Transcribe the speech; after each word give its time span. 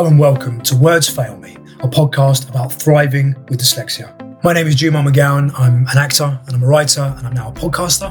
Hello 0.00 0.08
and 0.08 0.18
welcome 0.18 0.62
to 0.62 0.74
Words 0.76 1.10
Fail 1.10 1.36
Me, 1.36 1.56
a 1.80 1.86
podcast 1.86 2.48
about 2.48 2.72
thriving 2.72 3.34
with 3.50 3.60
dyslexia. 3.60 4.42
My 4.42 4.54
name 4.54 4.66
is 4.66 4.74
Juma 4.74 5.00
McGowan. 5.00 5.52
I'm 5.58 5.86
an 5.88 5.98
actor 5.98 6.40
and 6.46 6.56
I'm 6.56 6.62
a 6.62 6.66
writer 6.66 7.14
and 7.18 7.26
I'm 7.26 7.34
now 7.34 7.50
a 7.50 7.52
podcaster. 7.52 8.10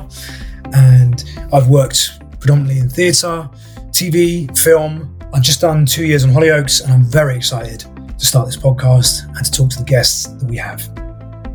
And 0.75 1.23
I've 1.51 1.67
worked 1.67 2.19
predominantly 2.39 2.77
in 2.77 2.89
theatre, 2.89 3.49
TV, 3.89 4.55
film. 4.55 5.17
I've 5.33 5.41
just 5.41 5.61
done 5.61 5.87
two 5.87 6.05
years 6.05 6.23
on 6.23 6.29
Hollyoaks 6.29 6.83
and 6.83 6.93
I'm 6.93 7.03
very 7.03 7.35
excited 7.35 7.79
to 8.19 8.23
start 8.23 8.45
this 8.45 8.57
podcast 8.57 9.25
and 9.35 9.43
to 9.43 9.51
talk 9.51 9.71
to 9.71 9.79
the 9.79 9.85
guests 9.85 10.27
that 10.27 10.47
we 10.47 10.57
have. 10.57 10.87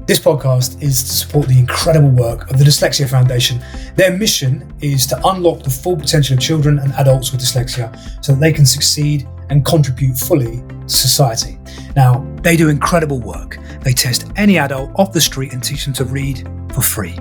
This 0.09 0.19
podcast 0.19 0.83
is 0.83 1.01
to 1.05 1.13
support 1.13 1.47
the 1.47 1.61
incredible 1.61 2.11
work 2.11 2.51
of 2.51 2.59
the 2.59 2.65
Dyslexia 2.65 3.09
Foundation. 3.09 3.63
Their 3.95 4.11
mission 4.17 4.75
is 4.81 5.07
to 5.07 5.29
unlock 5.29 5.63
the 5.63 5.71
full 5.71 5.97
potential 5.97 6.37
of 6.37 6.43
children 6.43 6.81
and 6.81 6.93
adults 6.95 7.31
with 7.31 7.41
dyslexia 7.41 7.97
so 8.25 8.33
that 8.33 8.41
they 8.41 8.53
can 8.53 8.67
succeed 8.67 9.29
and 9.51 9.65
contribute 9.65 10.17
fully 10.17 10.63
to 10.87 10.89
society. 10.89 11.59
Now, 11.97 12.27
they 12.43 12.57
do 12.57 12.69
incredible 12.69 13.21
work. 13.21 13.59
They 13.83 13.93
test 13.93 14.31
any 14.37 14.59
adult 14.59 14.91
off 14.97 15.13
the 15.13 15.21
street 15.21 15.53
and 15.53 15.63
teach 15.63 15.85
them 15.85 15.95
to 15.95 16.05
read 16.05 16.49
for 16.73 16.81
free. 16.81 17.19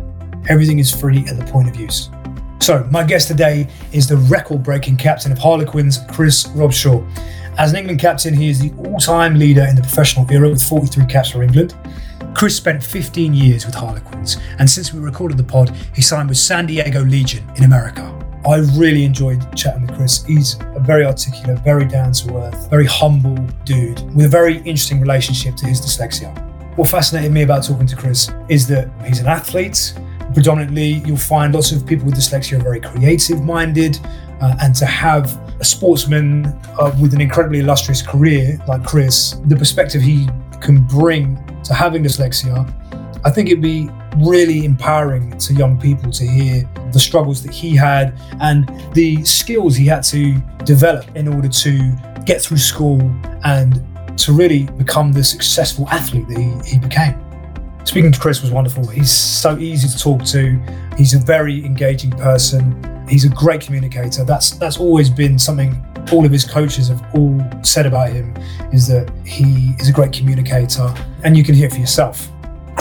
Everything 0.50 0.80
is 0.80 0.94
free 0.94 1.26
at 1.28 1.38
the 1.38 1.46
point 1.46 1.70
of 1.70 1.76
use. 1.76 2.10
So, 2.60 2.88
my 2.92 3.04
guest 3.04 3.28
today 3.28 3.68
is 3.92 4.08
the 4.08 4.18
record 4.18 4.64
breaking 4.64 4.98
captain 4.98 5.32
of 5.32 5.38
Harlequins, 5.38 6.00
Chris 6.10 6.46
Robshaw. 6.48 7.06
As 7.58 7.72
an 7.72 7.78
England 7.78 8.00
captain, 8.00 8.34
he 8.34 8.50
is 8.50 8.60
the 8.60 8.72
all 8.78 8.98
time 8.98 9.36
leader 9.36 9.66
in 9.70 9.76
the 9.76 9.82
professional 9.82 10.26
era 10.32 10.50
with 10.50 10.64
43 10.64 11.06
caps 11.06 11.30
for 11.30 11.44
England. 11.44 11.76
Chris 12.34 12.56
spent 12.58 12.84
15 12.84 13.34
years 13.34 13.66
with 13.66 13.76
Harlequins, 13.76 14.38
and 14.60 14.70
since 14.70 14.94
we 14.94 15.00
recorded 15.00 15.38
the 15.38 15.44
pod, 15.44 15.76
he 15.94 16.02
signed 16.02 16.30
with 16.30 16.38
San 16.38 16.66
Diego 16.66 17.04
Legion 17.04 17.48
in 17.58 17.64
America. 17.64 18.02
I 18.46 18.58
really 18.76 19.06
enjoyed 19.06 19.56
chatting 19.56 19.84
with 19.84 19.96
Chris. 19.96 20.24
He's 20.26 20.60
a 20.76 20.80
very 20.80 21.06
articulate, 21.06 21.60
very 21.60 21.86
down 21.86 22.12
to 22.14 22.38
earth, 22.38 22.70
very 22.70 22.86
humble 22.86 23.36
dude 23.64 24.02
with 24.14 24.26
a 24.26 24.30
very 24.30 24.58
interesting 24.58 25.00
relationship 25.00 25.56
to 25.58 25.66
his 25.66 25.80
dyslexia. 25.80 26.38
What 26.76 26.90
fascinated 26.90 27.32
me 27.32 27.44
about 27.44 27.64
talking 27.64 27.88
to 27.88 27.96
Chris 27.96 28.30
is 28.50 28.68
that 28.68 28.90
he's 29.06 29.20
an 29.20 29.28
athlete. 29.28 29.94
Predominantly, 30.34 31.04
you'll 31.06 31.16
find 31.16 31.54
lots 31.54 31.72
of 31.72 31.86
people 31.86 32.06
with 32.06 32.16
dyslexia 32.16 32.60
are 32.60 32.64
very 32.64 32.82
creative 32.82 33.42
minded, 33.44 34.00
uh, 34.42 34.56
and 34.62 34.76
to 34.76 34.86
have 34.86 35.40
a 35.62 35.64
sportsman 35.64 36.46
uh, 36.80 36.94
with 37.02 37.14
an 37.14 37.22
incredibly 37.22 37.60
illustrious 37.60 38.02
career 38.02 38.60
like 38.68 38.84
Chris, 38.84 39.40
the 39.46 39.56
perspective 39.56 40.02
he 40.02 40.28
can 40.60 40.84
bring 40.84 41.38
to 41.64 41.74
having 41.74 42.04
dyslexia, 42.04 42.68
I 43.26 43.30
think 43.30 43.50
it'd 43.50 43.62
be 43.62 43.90
really 44.18 44.66
empowering 44.66 45.38
to 45.40 45.54
young 45.54 45.80
people 45.80 46.12
to 46.12 46.26
hear 46.26 46.70
the 46.92 47.00
struggles 47.00 47.42
that 47.44 47.54
he 47.54 47.76
had 47.76 48.20
and 48.42 48.70
the 48.94 49.24
skills 49.24 49.76
he 49.76 49.86
had 49.86 50.04
to 50.06 50.36
develop 50.66 51.16
in 51.16 51.28
order 51.28 51.48
to 51.48 51.96
get 52.26 52.42
through 52.42 52.58
school 52.58 53.00
and 53.44 53.82
to 54.18 54.34
really 54.34 54.66
become 54.78 55.12
the 55.12 55.24
successful 55.24 55.88
athlete 55.90 56.28
that 56.28 56.38
he, 56.38 56.72
he 56.72 56.80
became. 56.80 57.20
Speaking 57.86 58.12
to 58.12 58.20
Chris 58.20 58.42
was 58.42 58.52
wonderful. 58.52 58.88
He's 58.88 59.12
so 59.12 59.58
easy 59.58 59.88
to 59.88 59.98
talk 59.98 60.24
to. 60.26 60.60
He's 60.98 61.14
a 61.14 61.20
very 61.20 61.66
engaging 61.66 62.12
person. 62.12 63.06
He's 63.10 63.26
a 63.26 63.30
great 63.30 63.62
communicator. 63.62 64.24
That's 64.24 64.52
that's 64.52 64.78
always 64.78 65.10
been 65.10 65.38
something 65.38 65.86
all 66.12 66.26
of 66.26 66.32
his 66.32 66.46
coaches 66.46 66.90
have 66.90 67.04
all 67.16 67.42
said 67.64 67.86
about 67.86 68.10
him 68.10 68.34
is 68.72 68.88
that 68.88 69.12
he 69.26 69.74
is 69.80 69.90
a 69.90 69.92
great 69.92 70.12
communicator 70.12 70.94
and 71.24 71.38
you 71.38 71.44
can 71.44 71.56
hear 71.56 71.68
it 71.68 71.74
for 71.74 71.80
yourself. 71.80 72.30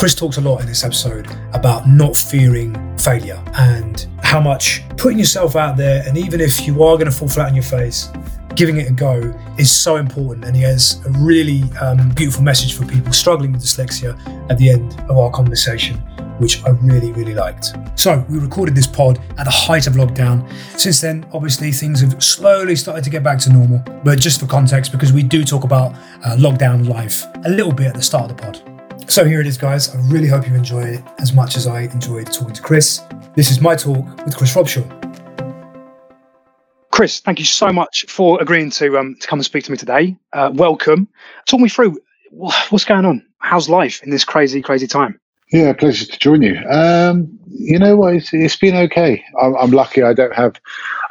Chris 0.03 0.17
talks 0.17 0.37
a 0.37 0.41
lot 0.41 0.61
in 0.61 0.67
this 0.67 0.83
episode 0.83 1.29
about 1.53 1.87
not 1.87 2.17
fearing 2.17 2.75
failure 2.99 3.41
and 3.55 4.09
how 4.21 4.41
much 4.41 4.83
putting 4.97 5.17
yourself 5.17 5.55
out 5.55 5.77
there 5.77 6.03
and 6.09 6.19
even 6.19 6.41
if 6.41 6.67
you 6.67 6.83
are 6.83 6.97
going 6.97 7.09
to 7.09 7.13
fall 7.13 7.29
flat 7.29 7.47
on 7.47 7.55
your 7.55 7.63
face, 7.63 8.11
giving 8.57 8.79
it 8.79 8.91
a 8.91 8.93
go 8.93 9.33
is 9.61 9.71
so 9.71 9.99
important. 9.99 10.45
And 10.45 10.57
he 10.57 10.63
has 10.63 11.01
a 11.07 11.11
really 11.21 11.63
um, 11.81 12.09
beautiful 12.17 12.43
message 12.43 12.77
for 12.77 12.85
people 12.85 13.13
struggling 13.13 13.53
with 13.53 13.63
dyslexia 13.63 14.19
at 14.51 14.59
the 14.59 14.71
end 14.71 14.99
of 15.09 15.19
our 15.19 15.31
conversation 15.31 15.99
which 16.39 16.65
I 16.65 16.71
really, 16.71 17.13
really 17.13 17.35
liked. 17.35 17.69
So 17.95 18.27
we 18.29 18.39
recorded 18.39 18.75
this 18.75 18.89
pod 18.89 19.21
at 19.39 19.45
the 19.45 19.53
height 19.53 19.87
of 19.87 19.93
lockdown. 19.93 20.51
Since 20.77 21.01
then, 21.01 21.25
obviously, 21.33 21.71
things 21.71 22.01
have 22.01 22.21
slowly 22.21 22.75
started 22.75 23.05
to 23.05 23.11
get 23.11 23.23
back 23.23 23.39
to 23.41 23.53
normal. 23.53 23.79
But 24.03 24.19
just 24.19 24.41
for 24.41 24.47
context, 24.47 24.91
because 24.91 25.13
we 25.13 25.23
do 25.23 25.45
talk 25.45 25.63
about 25.63 25.95
uh, 26.25 26.35
lockdown 26.39 26.89
life 26.89 27.25
a 27.45 27.51
little 27.51 27.73
bit 27.73 27.87
at 27.87 27.95
the 27.95 28.03
start 28.03 28.29
of 28.29 28.37
the 28.37 28.43
pod. 28.43 28.72
So 29.09 29.25
here 29.25 29.41
it 29.41 29.47
is, 29.47 29.59
guys. 29.59 29.95
I 29.95 30.01
really 30.09 30.29
hope 30.29 30.49
you 30.49 30.55
enjoy 30.55 30.83
it 30.83 31.05
as 31.19 31.33
much 31.33 31.57
as 31.57 31.67
I 31.67 31.83
enjoyed 31.83 32.33
talking 32.33 32.55
to 32.55 32.63
Chris. 32.63 33.03
This 33.35 33.51
is 33.51 33.61
my 33.61 33.75
talk 33.75 34.05
with 34.25 34.37
Chris 34.37 34.55
Robshaw. 34.55 34.89
Chris, 36.91 37.21
thank 37.21 37.39
you 37.39 37.45
so 37.45 37.73
much 37.73 38.05
for 38.09 38.41
agreeing 38.41 38.71
to 38.71 38.99
um, 38.99 39.17
to 39.21 39.27
come 39.27 39.39
and 39.39 39.45
speak 39.45 39.65
to 39.65 39.71
me 39.71 39.77
today. 39.77 40.17
Uh, 40.33 40.51
welcome. 40.55 41.09
Talk 41.47 41.61
me 41.61 41.69
through 41.69 41.99
what's 42.31 42.85
going 42.85 43.05
on. 43.05 43.27
How's 43.39 43.69
life 43.69 44.03
in 44.03 44.11
this 44.11 44.25
crazy, 44.25 44.63
crazy 44.63 44.87
time? 44.87 45.19
Yeah, 45.53 45.75
pleasure 45.75 46.07
to 46.07 46.19
join 46.19 46.41
you. 46.41 46.57
Um, 46.69 47.39
you 47.49 47.79
know 47.79 47.97
what? 47.97 48.15
It's, 48.15 48.33
it's 48.33 48.57
been 48.57 48.75
okay. 48.75 49.23
I'm, 49.41 49.55
I'm, 49.57 49.71
lucky. 49.71 50.03
I 50.03 50.15
don't 50.15 50.35
have, 50.35 50.59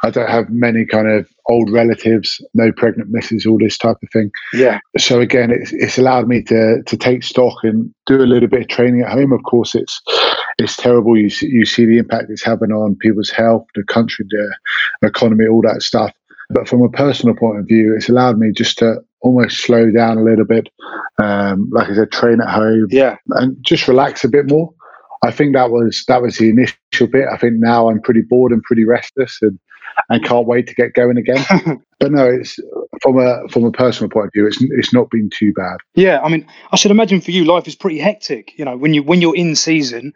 I 0.02 0.10
don't 0.10 0.28
have 0.28 0.50
many 0.50 0.84
kind 0.84 1.08
of 1.08 1.28
old 1.46 1.70
relatives, 1.70 2.44
no 2.52 2.72
pregnant 2.72 3.10
misses, 3.10 3.46
all 3.46 3.58
this 3.58 3.78
type 3.78 3.96
of 4.02 4.08
thing. 4.12 4.32
Yeah. 4.52 4.80
So 4.98 5.20
again, 5.20 5.52
it's, 5.52 5.72
it's 5.72 5.96
allowed 5.96 6.26
me 6.26 6.42
to 6.42 6.82
to 6.82 6.96
take 6.96 7.22
stock 7.22 7.56
and 7.62 7.94
do 8.06 8.16
a 8.16 8.26
little 8.26 8.48
bit 8.48 8.62
of 8.62 8.68
training 8.68 9.02
at 9.02 9.12
home. 9.12 9.32
Of 9.32 9.44
course, 9.44 9.76
it's 9.76 10.02
it's 10.58 10.76
terrible. 10.76 11.16
You 11.16 11.30
see, 11.30 11.46
you 11.46 11.64
see 11.64 11.86
the 11.86 11.98
impact 11.98 12.30
it's 12.30 12.42
having 12.42 12.72
on 12.72 12.96
people's 12.96 13.30
health, 13.30 13.66
the 13.76 13.84
country, 13.84 14.26
the 14.28 14.56
economy, 15.06 15.46
all 15.46 15.62
that 15.62 15.82
stuff. 15.82 16.12
But 16.50 16.68
from 16.68 16.82
a 16.82 16.90
personal 16.90 17.36
point 17.36 17.60
of 17.60 17.66
view, 17.66 17.94
it's 17.96 18.08
allowed 18.08 18.38
me 18.38 18.50
just 18.52 18.78
to 18.78 18.96
almost 19.22 19.58
slow 19.58 19.90
down 19.90 20.18
a 20.18 20.22
little 20.22 20.44
bit. 20.44 20.68
Um, 21.22 21.70
like 21.70 21.88
I 21.88 21.94
said, 21.94 22.12
train 22.12 22.40
at 22.40 22.50
home, 22.50 22.86
yeah, 22.90 23.16
and 23.30 23.56
just 23.62 23.88
relax 23.88 24.24
a 24.24 24.28
bit 24.28 24.48
more. 24.48 24.72
I 25.24 25.30
think 25.30 25.54
that 25.54 25.70
was 25.70 26.04
that 26.08 26.22
was 26.22 26.36
the 26.36 26.50
initial 26.50 27.06
bit. 27.06 27.26
I 27.32 27.36
think 27.36 27.54
now 27.56 27.88
I'm 27.88 28.00
pretty 28.00 28.22
bored 28.22 28.52
and 28.52 28.62
pretty 28.62 28.84
restless, 28.84 29.38
and 29.40 29.58
and 30.08 30.24
can't 30.24 30.46
wait 30.46 30.66
to 30.68 30.74
get 30.74 30.94
going 30.94 31.16
again. 31.16 31.44
but 32.00 32.12
no, 32.12 32.26
it's 32.26 32.58
from 33.02 33.18
a 33.18 33.48
from 33.48 33.64
a 33.64 33.72
personal 33.72 34.10
point 34.10 34.26
of 34.26 34.32
view, 34.34 34.46
it's 34.46 34.60
it's 34.60 34.92
not 34.92 35.10
been 35.10 35.30
too 35.30 35.52
bad. 35.52 35.76
Yeah, 35.94 36.20
I 36.22 36.28
mean, 36.28 36.46
I 36.72 36.76
should 36.76 36.90
imagine 36.90 37.20
for 37.20 37.30
you, 37.30 37.44
life 37.44 37.68
is 37.68 37.74
pretty 37.74 37.98
hectic. 37.98 38.52
You 38.58 38.64
know, 38.64 38.76
when 38.76 38.94
you 38.94 39.02
when 39.02 39.20
you're 39.20 39.36
in 39.36 39.56
season, 39.56 40.12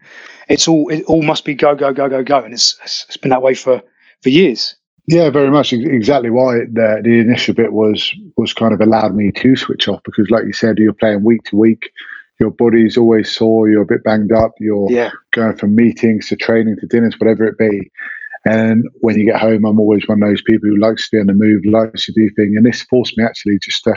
it's 0.49 0.69
all 0.69 0.89
it 0.89 1.05
all 1.05 1.23
must 1.23 1.45
be 1.45 1.55
go 1.55 1.75
go 1.75 1.93
go 1.93 2.09
go 2.09 2.23
go, 2.23 2.39
and 2.39 2.53
it's 2.53 2.79
it's 2.83 3.17
been 3.17 3.31
that 3.31 3.43
way 3.43 3.55
for 3.55 3.83
for 4.23 4.29
years. 4.29 4.76
Yeah, 5.07 5.31
very 5.31 5.51
much. 5.51 5.73
Exactly 5.73 6.31
why 6.31 6.61
the, 6.73 7.01
the 7.03 7.21
initial 7.21 7.55
bit 7.55 7.73
was 7.73 8.13
was 8.37 8.53
kind 8.53 8.75
of 8.75 8.81
allowed 8.81 9.15
me 9.15 9.31
to 9.33 9.57
switch 9.57 9.89
off 9.89 10.01
because, 10.05 10.31
like 10.31 10.45
you 10.45 10.53
said, 10.53 10.79
you're 10.79 10.93
playing 10.93 11.23
week 11.23 11.45
to 11.45 11.57
week. 11.57 11.91
Your 12.41 12.51
body's 12.51 12.97
always 12.97 13.35
sore. 13.35 13.69
You're 13.69 13.83
a 13.83 13.87
bit 13.87 14.05
banged 14.05 14.33
up. 14.33 14.53
You're 14.59 14.91
yeah. 14.91 15.11
going 15.33 15.57
from 15.57 15.75
meetings 15.75 16.29
to 16.29 16.37
training 16.37 16.77
to 16.81 16.87
dinners, 16.87 17.15
whatever 17.19 17.45
it 17.45 17.57
be. 17.57 17.91
And 18.45 18.85
when 19.01 19.19
you 19.19 19.25
get 19.25 19.41
home, 19.41 19.65
I'm 19.65 19.81
always 19.81 20.07
one 20.07 20.23
of 20.23 20.29
those 20.29 20.43
people 20.43 20.69
who 20.69 20.77
likes 20.77 21.09
to 21.09 21.17
be 21.17 21.21
on 21.21 21.27
the 21.27 21.33
move, 21.33 21.65
likes 21.65 22.07
to 22.07 22.13
do 22.13 22.29
things. 22.37 22.57
And 22.57 22.67
this 22.67 22.83
forced 22.83 23.17
me 23.17 23.25
actually 23.25 23.59
just 23.61 23.83
to 23.85 23.97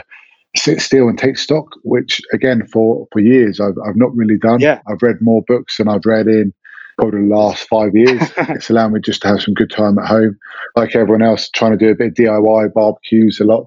sit 0.56 0.80
still 0.80 1.08
and 1.08 1.18
take 1.18 1.38
stock, 1.38 1.66
which 1.82 2.20
again 2.32 2.66
for 2.66 3.08
for 3.12 3.18
years 3.20 3.60
I've 3.60 3.76
I've 3.84 3.96
not 3.96 4.14
really 4.14 4.38
done. 4.38 4.60
Yeah. 4.60 4.80
I've 4.88 5.02
read 5.02 5.20
more 5.20 5.42
books 5.46 5.76
than 5.76 5.88
I've 5.88 6.06
read 6.06 6.28
in 6.28 6.52
over 7.02 7.18
the 7.18 7.26
last 7.26 7.68
five 7.68 7.94
years. 7.94 8.20
it's 8.36 8.70
allowed 8.70 8.92
me 8.92 9.00
just 9.00 9.22
to 9.22 9.28
have 9.28 9.42
some 9.42 9.54
good 9.54 9.70
time 9.70 9.98
at 9.98 10.06
home, 10.06 10.38
like 10.76 10.94
everyone 10.94 11.22
else, 11.22 11.48
trying 11.50 11.72
to 11.72 11.76
do 11.76 11.90
a 11.90 11.94
bit 11.94 12.08
of 12.08 12.14
DIY 12.14 12.72
barbecues 12.74 13.40
a 13.40 13.44
lot, 13.44 13.66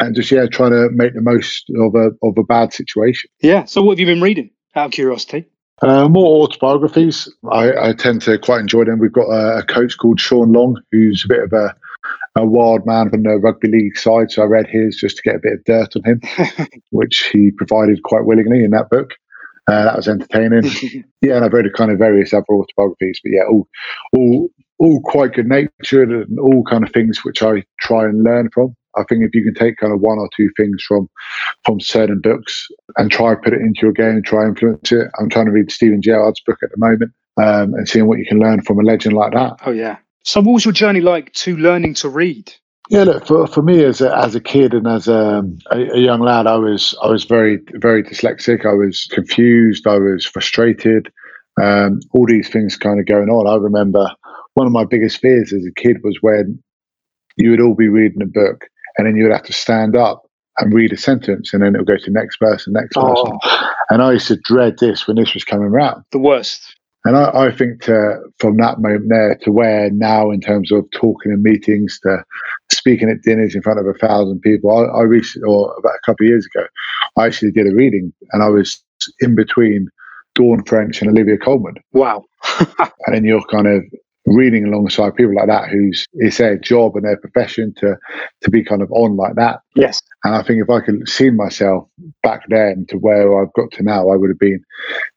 and 0.00 0.14
just 0.14 0.30
yeah, 0.30 0.46
trying 0.46 0.72
to 0.72 0.88
make 0.92 1.14
the 1.14 1.20
most 1.20 1.70
of 1.76 1.94
a 1.94 2.10
of 2.22 2.36
a 2.38 2.44
bad 2.44 2.72
situation. 2.72 3.30
Yeah. 3.40 3.64
So, 3.64 3.82
what 3.82 3.92
have 3.92 4.00
you 4.00 4.06
been 4.06 4.22
reading? 4.22 4.50
Out 4.74 4.86
of 4.86 4.92
curiosity. 4.92 5.46
Uh, 5.82 6.08
more 6.08 6.42
autobiographies. 6.42 7.28
I, 7.50 7.88
I, 7.88 7.92
tend 7.94 8.20
to 8.22 8.36
quite 8.38 8.60
enjoy 8.60 8.84
them. 8.84 8.98
We've 8.98 9.12
got 9.12 9.30
a, 9.30 9.60
a, 9.60 9.62
coach 9.62 9.96
called 9.96 10.20
Sean 10.20 10.52
Long, 10.52 10.78
who's 10.92 11.24
a 11.24 11.28
bit 11.28 11.42
of 11.42 11.54
a, 11.54 11.74
a 12.36 12.44
wild 12.44 12.84
man 12.84 13.08
from 13.08 13.22
the 13.22 13.38
rugby 13.38 13.68
league 13.68 13.96
side. 13.96 14.30
So 14.30 14.42
I 14.42 14.44
read 14.44 14.66
his 14.66 14.96
just 14.96 15.16
to 15.16 15.22
get 15.22 15.36
a 15.36 15.38
bit 15.38 15.54
of 15.54 15.64
dirt 15.64 15.96
on 15.96 16.04
him, 16.04 16.68
which 16.90 17.30
he 17.32 17.50
provided 17.50 18.02
quite 18.02 18.26
willingly 18.26 18.62
in 18.62 18.72
that 18.72 18.90
book. 18.90 19.14
Uh, 19.70 19.84
that 19.84 19.96
was 19.96 20.08
entertaining. 20.08 20.64
yeah, 21.22 21.36
and 21.36 21.44
I've 21.44 21.52
read 21.52 21.66
a 21.66 21.70
kind 21.70 21.92
of 21.92 21.98
various 21.98 22.32
other 22.32 22.44
autobiographies, 22.50 23.20
but 23.22 23.30
yeah, 23.30 23.44
all 23.48 23.68
all 24.16 24.48
all 24.78 25.00
quite 25.02 25.34
good 25.34 25.46
natured 25.46 26.10
and 26.10 26.38
all 26.40 26.64
kind 26.64 26.82
of 26.82 26.92
things 26.92 27.24
which 27.24 27.42
I 27.42 27.62
try 27.80 28.04
and 28.04 28.24
learn 28.24 28.50
from. 28.52 28.74
I 28.96 29.04
think 29.08 29.22
if 29.22 29.34
you 29.34 29.44
can 29.44 29.54
take 29.54 29.76
kind 29.76 29.92
of 29.92 30.00
one 30.00 30.18
or 30.18 30.28
two 30.36 30.50
things 30.56 30.82
from 30.82 31.08
from 31.64 31.80
certain 31.80 32.20
books 32.20 32.66
and 32.96 33.10
try 33.12 33.34
put 33.36 33.52
it 33.52 33.60
into 33.60 33.82
your 33.82 33.92
game 33.92 34.16
and 34.16 34.24
try 34.24 34.44
influence 34.44 34.90
it. 34.90 35.08
I'm 35.20 35.28
trying 35.28 35.46
to 35.46 35.52
read 35.52 35.70
Steven 35.70 36.02
Gerrard's 36.02 36.40
book 36.40 36.58
at 36.62 36.70
the 36.70 36.78
moment 36.78 37.12
um, 37.36 37.74
and 37.74 37.88
seeing 37.88 38.06
what 38.06 38.18
you 38.18 38.26
can 38.26 38.40
learn 38.40 38.62
from 38.62 38.80
a 38.80 38.82
legend 38.82 39.14
like 39.14 39.32
that. 39.32 39.60
Oh 39.64 39.70
yeah. 39.70 39.98
So 40.24 40.40
what 40.40 40.52
was 40.52 40.64
your 40.64 40.72
journey 40.72 41.00
like 41.00 41.32
to 41.34 41.56
learning 41.56 41.94
to 41.94 42.08
read? 42.08 42.52
Yeah, 42.90 43.04
look 43.04 43.24
for 43.24 43.46
for 43.46 43.62
me 43.62 43.84
as 43.84 44.00
a, 44.00 44.14
as 44.16 44.34
a 44.34 44.40
kid 44.40 44.74
and 44.74 44.88
as 44.88 45.06
a, 45.06 45.44
a, 45.70 45.78
a, 45.92 45.98
young 45.98 46.20
lad, 46.20 46.48
I 46.48 46.56
was 46.56 46.92
I 47.00 47.06
was 47.06 47.22
very 47.22 47.60
very 47.74 48.02
dyslexic. 48.02 48.66
I 48.66 48.72
was 48.72 49.06
confused. 49.12 49.86
I 49.86 49.96
was 49.96 50.26
frustrated. 50.26 51.10
Um, 51.62 52.00
all 52.10 52.26
these 52.26 52.48
things 52.48 52.76
kind 52.76 52.98
of 52.98 53.06
going 53.06 53.28
on. 53.28 53.46
I 53.46 53.54
remember 53.62 54.10
one 54.54 54.66
of 54.66 54.72
my 54.72 54.84
biggest 54.84 55.20
fears 55.20 55.52
as 55.52 55.64
a 55.64 55.80
kid 55.80 55.98
was 56.02 56.18
when 56.20 56.60
you 57.36 57.50
would 57.50 57.60
all 57.60 57.76
be 57.76 57.88
reading 57.88 58.22
a 58.22 58.26
book 58.26 58.66
and 58.98 59.06
then 59.06 59.16
you 59.16 59.22
would 59.22 59.32
have 59.32 59.44
to 59.44 59.52
stand 59.52 59.96
up 59.96 60.28
and 60.58 60.74
read 60.74 60.92
a 60.92 60.96
sentence, 60.96 61.54
and 61.54 61.62
then 61.62 61.74
it'll 61.74 61.86
go 61.86 61.96
to 61.96 62.10
next 62.10 62.38
person, 62.38 62.72
next 62.72 62.94
person. 62.94 63.38
Oh. 63.44 63.72
And 63.88 64.02
I 64.02 64.12
used 64.12 64.28
to 64.28 64.36
dread 64.36 64.78
this 64.78 65.06
when 65.06 65.16
this 65.16 65.32
was 65.32 65.44
coming 65.44 65.68
around. 65.68 66.04
The 66.10 66.18
worst. 66.18 66.76
And 67.04 67.16
I, 67.16 67.46
I 67.46 67.50
think 67.50 67.82
to, 67.84 68.18
from 68.38 68.58
that 68.58 68.78
moment 68.80 69.08
there 69.08 69.38
to 69.42 69.52
where 69.52 69.90
now, 69.90 70.30
in 70.30 70.40
terms 70.40 70.70
of 70.70 70.84
talking 70.92 71.32
in 71.32 71.42
meetings, 71.42 71.98
to 72.02 72.22
speaking 72.70 73.08
at 73.08 73.22
dinners 73.22 73.54
in 73.54 73.62
front 73.62 73.80
of 73.80 73.86
a 73.86 73.94
thousand 73.94 74.40
people, 74.40 74.70
I, 74.70 74.98
I 74.98 75.02
recently, 75.02 75.48
or 75.48 75.74
about 75.78 75.94
a 75.94 76.06
couple 76.06 76.26
of 76.26 76.30
years 76.30 76.46
ago, 76.54 76.66
I 77.16 77.26
actually 77.26 77.52
did 77.52 77.66
a 77.66 77.74
reading, 77.74 78.12
and 78.32 78.42
I 78.42 78.48
was 78.48 78.82
in 79.20 79.34
between 79.34 79.88
Dawn 80.34 80.62
French 80.64 81.00
and 81.00 81.10
Olivia 81.10 81.38
Colman. 81.38 81.74
Wow. 81.92 82.24
and 82.58 83.14
then 83.14 83.24
you're 83.24 83.44
kind 83.50 83.66
of 83.66 83.82
reading 84.26 84.66
alongside 84.66 85.14
people 85.16 85.34
like 85.34 85.48
that 85.48 85.68
who's 85.70 86.06
it's 86.14 86.38
their 86.38 86.56
job 86.56 86.94
and 86.94 87.04
their 87.04 87.16
profession 87.16 87.74
to 87.78 87.96
to 88.42 88.50
be 88.50 88.62
kind 88.62 88.82
of 88.82 88.90
on 88.92 89.16
like 89.16 89.34
that. 89.36 89.60
Yes. 89.74 90.00
And 90.24 90.34
I 90.34 90.42
think 90.42 90.62
if 90.62 90.70
I 90.70 90.80
could 90.80 91.08
see 91.08 91.30
myself 91.30 91.88
back 92.22 92.42
then 92.48 92.86
to 92.90 92.96
where 92.96 93.40
I've 93.40 93.52
got 93.54 93.70
to 93.72 93.82
now, 93.82 94.10
I 94.10 94.16
would 94.16 94.30
have 94.30 94.38
been 94.38 94.62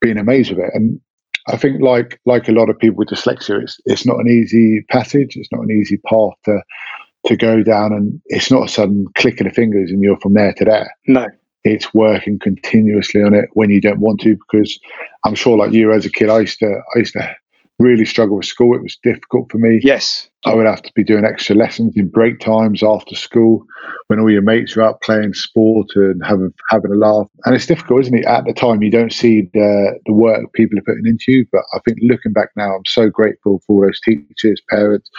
been 0.01 0.17
amazed 0.17 0.51
with 0.51 0.59
it. 0.59 0.71
And 0.73 0.99
I 1.47 1.57
think 1.57 1.81
like 1.81 2.19
like 2.25 2.47
a 2.47 2.53
lot 2.53 2.69
of 2.69 2.79
people 2.79 2.97
with 2.97 3.09
dyslexia, 3.09 3.61
it's 3.61 3.79
it's 3.85 4.05
not 4.05 4.19
an 4.19 4.29
easy 4.29 4.81
passage. 4.89 5.35
It's 5.35 5.51
not 5.51 5.61
an 5.61 5.71
easy 5.71 5.97
path 5.97 6.33
to 6.45 6.61
to 7.25 7.35
go 7.35 7.63
down, 7.63 7.93
and 7.93 8.21
it's 8.27 8.51
not 8.51 8.65
a 8.65 8.71
sudden 8.71 9.05
click 9.15 9.39
of 9.39 9.47
the 9.47 9.53
fingers 9.53 9.91
and 9.91 10.01
you're 10.01 10.19
from 10.19 10.33
there 10.33 10.53
to 10.53 10.65
there. 10.65 10.91
No, 11.07 11.27
it's 11.63 11.93
working 11.93 12.39
continuously 12.39 13.21
on 13.21 13.33
it 13.33 13.49
when 13.53 13.69
you 13.69 13.81
don't 13.81 13.99
want 13.99 14.21
to. 14.21 14.35
Because 14.35 14.79
I'm 15.25 15.35
sure, 15.35 15.57
like 15.57 15.71
you 15.71 15.91
as 15.91 16.05
a 16.05 16.09
kid, 16.09 16.29
I 16.29 16.41
used 16.41 16.59
to 16.59 16.81
I 16.95 16.99
used 16.99 17.13
to 17.13 17.35
really 17.83 18.05
struggle 18.05 18.37
with 18.37 18.45
school. 18.45 18.75
It 18.75 18.81
was 18.81 18.97
difficult 19.03 19.51
for 19.51 19.57
me. 19.57 19.79
Yes. 19.83 20.29
I 20.45 20.53
would 20.53 20.65
have 20.65 20.81
to 20.83 20.91
be 20.95 21.03
doing 21.03 21.25
extra 21.25 21.55
lessons 21.55 21.93
in 21.95 22.09
break 22.09 22.39
times 22.39 22.83
after 22.83 23.15
school 23.15 23.65
when 24.07 24.19
all 24.19 24.31
your 24.31 24.41
mates 24.41 24.75
are 24.75 24.81
out 24.81 25.01
playing 25.01 25.33
sport 25.33 25.87
and 25.95 26.21
having 26.25 26.53
having 26.69 26.91
a 26.91 26.95
laugh. 26.95 27.27
And 27.45 27.55
it's 27.55 27.65
difficult, 27.65 28.01
isn't 28.01 28.17
it? 28.17 28.25
At 28.25 28.45
the 28.45 28.53
time, 28.53 28.81
you 28.81 28.91
don't 28.91 29.13
see 29.13 29.49
the 29.53 29.99
the 30.05 30.13
work 30.13 30.51
people 30.53 30.77
are 30.77 30.83
putting 30.83 31.07
into 31.07 31.25
you. 31.27 31.45
But 31.51 31.63
I 31.73 31.79
think 31.85 31.97
looking 32.01 32.33
back 32.33 32.49
now, 32.55 32.75
I'm 32.75 32.85
so 32.85 33.09
grateful 33.09 33.61
for 33.65 33.75
all 33.75 33.81
those 33.87 34.01
teachers, 34.01 34.61
parents, 34.69 35.09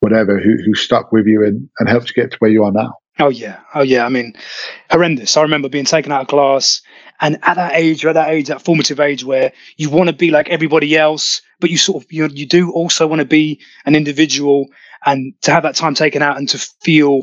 whatever, 0.00 0.40
who 0.40 0.56
who 0.64 0.74
stuck 0.74 1.12
with 1.12 1.26
you 1.26 1.44
and, 1.44 1.68
and 1.78 1.88
helped 1.88 2.08
you 2.08 2.22
get 2.22 2.32
to 2.32 2.38
where 2.38 2.50
you 2.50 2.64
are 2.64 2.72
now. 2.72 2.94
Oh 3.20 3.28
yeah, 3.28 3.60
oh 3.74 3.82
yeah. 3.82 4.04
I 4.04 4.08
mean, 4.08 4.34
horrendous. 4.90 5.36
I 5.36 5.42
remember 5.42 5.68
being 5.68 5.84
taken 5.84 6.10
out 6.10 6.22
of 6.22 6.26
class, 6.26 6.82
and 7.20 7.38
at 7.42 7.54
that 7.54 7.74
age, 7.74 8.04
at 8.04 8.14
that 8.14 8.30
age, 8.30 8.48
that 8.48 8.62
formative 8.62 8.98
age, 8.98 9.22
where 9.22 9.52
you 9.76 9.88
want 9.88 10.08
to 10.08 10.16
be 10.16 10.32
like 10.32 10.48
everybody 10.48 10.96
else, 10.96 11.40
but 11.64 11.70
you 11.70 11.78
sort 11.78 12.04
of 12.04 12.12
you 12.12 12.26
you 12.26 12.44
do 12.44 12.70
also 12.72 13.06
want 13.06 13.20
to 13.20 13.24
be 13.24 13.58
an 13.86 13.96
individual, 13.96 14.66
and 15.06 15.32
to 15.40 15.50
have 15.50 15.62
that 15.62 15.74
time 15.74 15.94
taken 15.94 16.20
out 16.20 16.36
and 16.36 16.46
to 16.50 16.58
feel. 16.58 17.22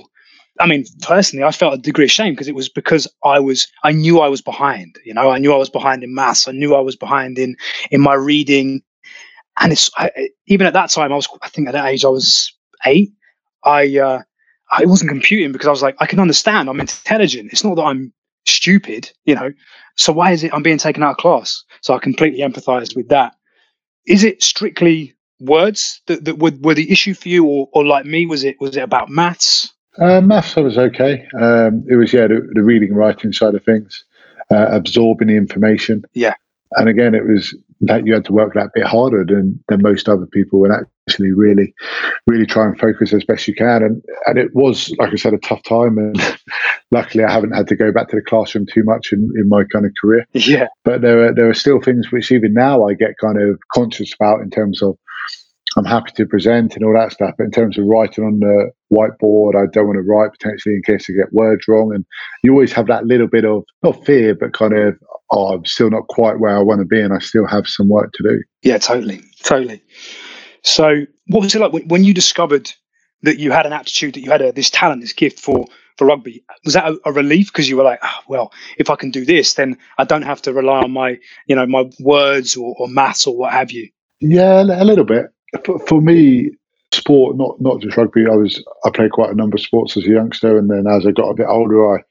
I 0.59 0.65
mean, 0.65 0.83
personally, 1.03 1.43
I 1.43 1.51
felt 1.51 1.75
a 1.75 1.77
degree 1.77 2.05
of 2.05 2.11
shame 2.11 2.33
because 2.33 2.47
it 2.47 2.55
was 2.55 2.67
because 2.67 3.07
I 3.23 3.39
was 3.39 3.67
I 3.83 3.91
knew 3.91 4.19
I 4.19 4.29
was 4.29 4.41
behind. 4.41 4.95
You 5.05 5.13
know, 5.13 5.29
I 5.29 5.37
knew 5.37 5.53
I 5.53 5.57
was 5.57 5.69
behind 5.69 6.03
in 6.03 6.15
maths. 6.15 6.47
I 6.47 6.53
knew 6.53 6.73
I 6.73 6.79
was 6.79 6.95
behind 6.95 7.37
in 7.37 7.55
in 7.91 8.01
my 8.01 8.15
reading, 8.15 8.81
and 9.59 9.71
it's 9.71 9.91
I, 9.95 10.09
even 10.47 10.65
at 10.65 10.73
that 10.73 10.89
time 10.89 11.11
I 11.11 11.15
was 11.15 11.27
I 11.43 11.49
think 11.49 11.67
at 11.67 11.73
that 11.73 11.85
age 11.85 12.03
I 12.03 12.07
was 12.09 12.51
eight. 12.87 13.11
I 13.63 13.99
uh, 13.99 14.21
I 14.71 14.85
wasn't 14.85 15.11
computing 15.11 15.51
because 15.51 15.67
I 15.67 15.71
was 15.71 15.83
like, 15.83 15.97
I 15.99 16.07
can 16.07 16.19
understand. 16.19 16.67
I'm 16.67 16.79
intelligent. 16.79 17.53
It's 17.53 17.63
not 17.63 17.75
that 17.75 17.83
I'm 17.83 18.11
stupid, 18.47 19.11
you 19.25 19.35
know. 19.35 19.51
So 19.97 20.11
why 20.11 20.31
is 20.31 20.43
it 20.43 20.51
I'm 20.51 20.63
being 20.63 20.79
taken 20.79 21.03
out 21.03 21.11
of 21.11 21.17
class? 21.17 21.63
So 21.81 21.93
I 21.93 21.99
completely 21.99 22.39
empathized 22.39 22.95
with 22.95 23.09
that. 23.09 23.35
Is 24.05 24.23
it 24.23 24.43
strictly 24.43 25.13
words 25.39 26.01
that, 26.07 26.25
that 26.25 26.39
were, 26.39 26.51
were 26.61 26.73
the 26.73 26.91
issue 26.91 27.13
for 27.13 27.29
you, 27.29 27.45
or, 27.45 27.69
or 27.73 27.85
like 27.85 28.05
me, 28.05 28.25
was 28.25 28.43
it 28.43 28.59
was 28.59 28.77
it 28.77 28.81
about 28.81 29.09
maths? 29.09 29.73
Uh, 29.97 30.21
maths 30.21 30.57
I 30.57 30.61
was 30.61 30.77
okay. 30.77 31.27
Um, 31.39 31.85
it 31.89 31.95
was 31.95 32.13
yeah 32.13 32.27
the, 32.27 32.47
the, 32.53 32.63
reading 32.63 32.93
writing 32.93 33.33
side 33.33 33.55
of 33.55 33.63
things, 33.63 34.03
uh, 34.51 34.67
absorbing 34.69 35.27
the 35.27 35.35
information. 35.35 36.03
Yeah. 36.13 36.35
And 36.73 36.87
again, 36.87 37.13
it 37.13 37.27
was 37.27 37.53
that 37.81 38.05
you 38.05 38.13
had 38.13 38.25
to 38.25 38.33
work 38.33 38.53
that 38.53 38.69
bit 38.73 38.85
harder 38.85 39.25
than, 39.25 39.61
than 39.67 39.81
most 39.81 40.07
other 40.07 40.27
people 40.27 40.63
and 40.65 40.85
actually 41.07 41.31
really, 41.31 41.73
really 42.27 42.45
try 42.45 42.65
and 42.65 42.79
focus 42.79 43.11
as 43.11 43.23
best 43.23 43.47
you 43.47 43.55
can. 43.55 43.83
And, 43.83 44.03
and 44.27 44.37
it 44.37 44.53
was, 44.53 44.93
like 44.99 45.11
I 45.11 45.15
said, 45.15 45.33
a 45.33 45.39
tough 45.39 45.63
time. 45.63 45.97
And 45.97 46.15
luckily, 46.91 47.23
I 47.23 47.31
haven't 47.31 47.55
had 47.55 47.67
to 47.69 47.75
go 47.75 47.91
back 47.91 48.09
to 48.09 48.15
the 48.15 48.21
classroom 48.21 48.67
too 48.71 48.83
much 48.83 49.11
in, 49.11 49.31
in 49.35 49.49
my 49.49 49.63
kind 49.63 49.85
of 49.85 49.93
career. 49.99 50.25
Yeah. 50.33 50.67
But 50.85 51.01
there 51.01 51.27
are, 51.27 51.33
there 51.33 51.49
are 51.49 51.55
still 51.55 51.81
things 51.81 52.11
which 52.11 52.31
even 52.31 52.53
now 52.53 52.85
I 52.85 52.93
get 52.93 53.17
kind 53.19 53.41
of 53.41 53.59
conscious 53.73 54.13
about 54.13 54.41
in 54.41 54.51
terms 54.51 54.81
of 54.83 54.97
I'm 55.77 55.85
happy 55.85 56.11
to 56.15 56.25
present 56.25 56.75
and 56.75 56.83
all 56.83 56.93
that 56.93 57.13
stuff. 57.13 57.35
But 57.37 57.45
in 57.45 57.51
terms 57.51 57.77
of 57.77 57.85
writing 57.85 58.25
on 58.25 58.39
the 58.39 58.71
whiteboard, 58.91 59.55
I 59.55 59.67
don't 59.71 59.87
want 59.87 59.97
to 59.97 60.01
write 60.01 60.31
potentially 60.31 60.75
in 60.75 60.81
case 60.83 61.07
I 61.09 61.13
get 61.13 61.31
words 61.31 61.67
wrong. 61.67 61.93
And 61.93 62.05
you 62.43 62.51
always 62.51 62.73
have 62.73 62.87
that 62.87 63.05
little 63.05 63.27
bit 63.27 63.45
of 63.45 63.63
not 63.81 64.03
fear, 64.05 64.35
but 64.35 64.53
kind 64.53 64.73
of, 64.73 64.97
oh, 65.31 65.53
I'm 65.53 65.65
still 65.65 65.89
not 65.89 66.07
quite 66.07 66.39
where 66.39 66.55
I 66.55 66.61
want 66.61 66.79
to 66.79 66.85
be, 66.85 66.99
and 66.99 67.13
I 67.13 67.19
still 67.19 67.47
have 67.47 67.67
some 67.67 67.87
work 67.87 68.11
to 68.13 68.23
do. 68.23 68.43
Yeah, 68.63 68.79
totally, 68.79 69.21
totally. 69.43 69.81
So, 70.63 71.05
what 71.27 71.41
was 71.41 71.55
it 71.55 71.59
like 71.59 71.71
when, 71.71 71.87
when 71.87 72.03
you 72.03 72.13
discovered 72.13 72.71
that 73.23 73.39
you 73.39 73.51
had 73.51 73.65
an 73.65 73.73
aptitude, 73.73 74.15
that 74.15 74.21
you 74.21 74.31
had 74.31 74.41
a, 74.41 74.51
this 74.51 74.69
talent, 74.69 75.01
this 75.01 75.13
gift 75.13 75.39
for 75.39 75.65
for 75.97 76.05
rugby? 76.05 76.43
Was 76.65 76.73
that 76.73 76.85
a, 76.85 76.99
a 77.05 77.13
relief 77.13 77.47
because 77.47 77.69
you 77.69 77.77
were 77.77 77.83
like, 77.83 77.99
oh, 78.03 78.19
well, 78.27 78.51
if 78.77 78.89
I 78.89 78.97
can 78.97 79.09
do 79.09 79.23
this, 79.23 79.53
then 79.53 79.77
I 79.97 80.03
don't 80.03 80.23
have 80.23 80.41
to 80.43 80.53
rely 80.53 80.81
on 80.81 80.91
my, 80.91 81.17
you 81.47 81.55
know, 81.55 81.65
my 81.65 81.89
words 82.01 82.57
or, 82.57 82.75
or 82.77 82.89
maths 82.89 83.25
or 83.25 83.37
what 83.37 83.53
have 83.53 83.71
you. 83.71 83.89
Yeah, 84.19 84.61
a 84.61 84.83
little 84.83 85.05
bit 85.05 85.31
for, 85.65 85.79
for 85.79 86.01
me, 86.01 86.51
sport, 86.91 87.37
not 87.37 87.59
not 87.59 87.81
just 87.81 87.97
rugby. 87.97 88.25
I 88.27 88.35
was 88.35 88.63
I 88.85 88.89
played 88.89 89.11
quite 89.11 89.31
a 89.31 89.35
number 89.35 89.55
of 89.55 89.61
sports 89.61 89.97
as 89.97 90.05
a 90.05 90.09
youngster, 90.09 90.57
and 90.57 90.69
then 90.69 90.85
as 90.87 91.05
I 91.05 91.11
got 91.11 91.29
a 91.29 91.35
bit 91.35 91.47
older, 91.47 91.95
I 91.95 92.03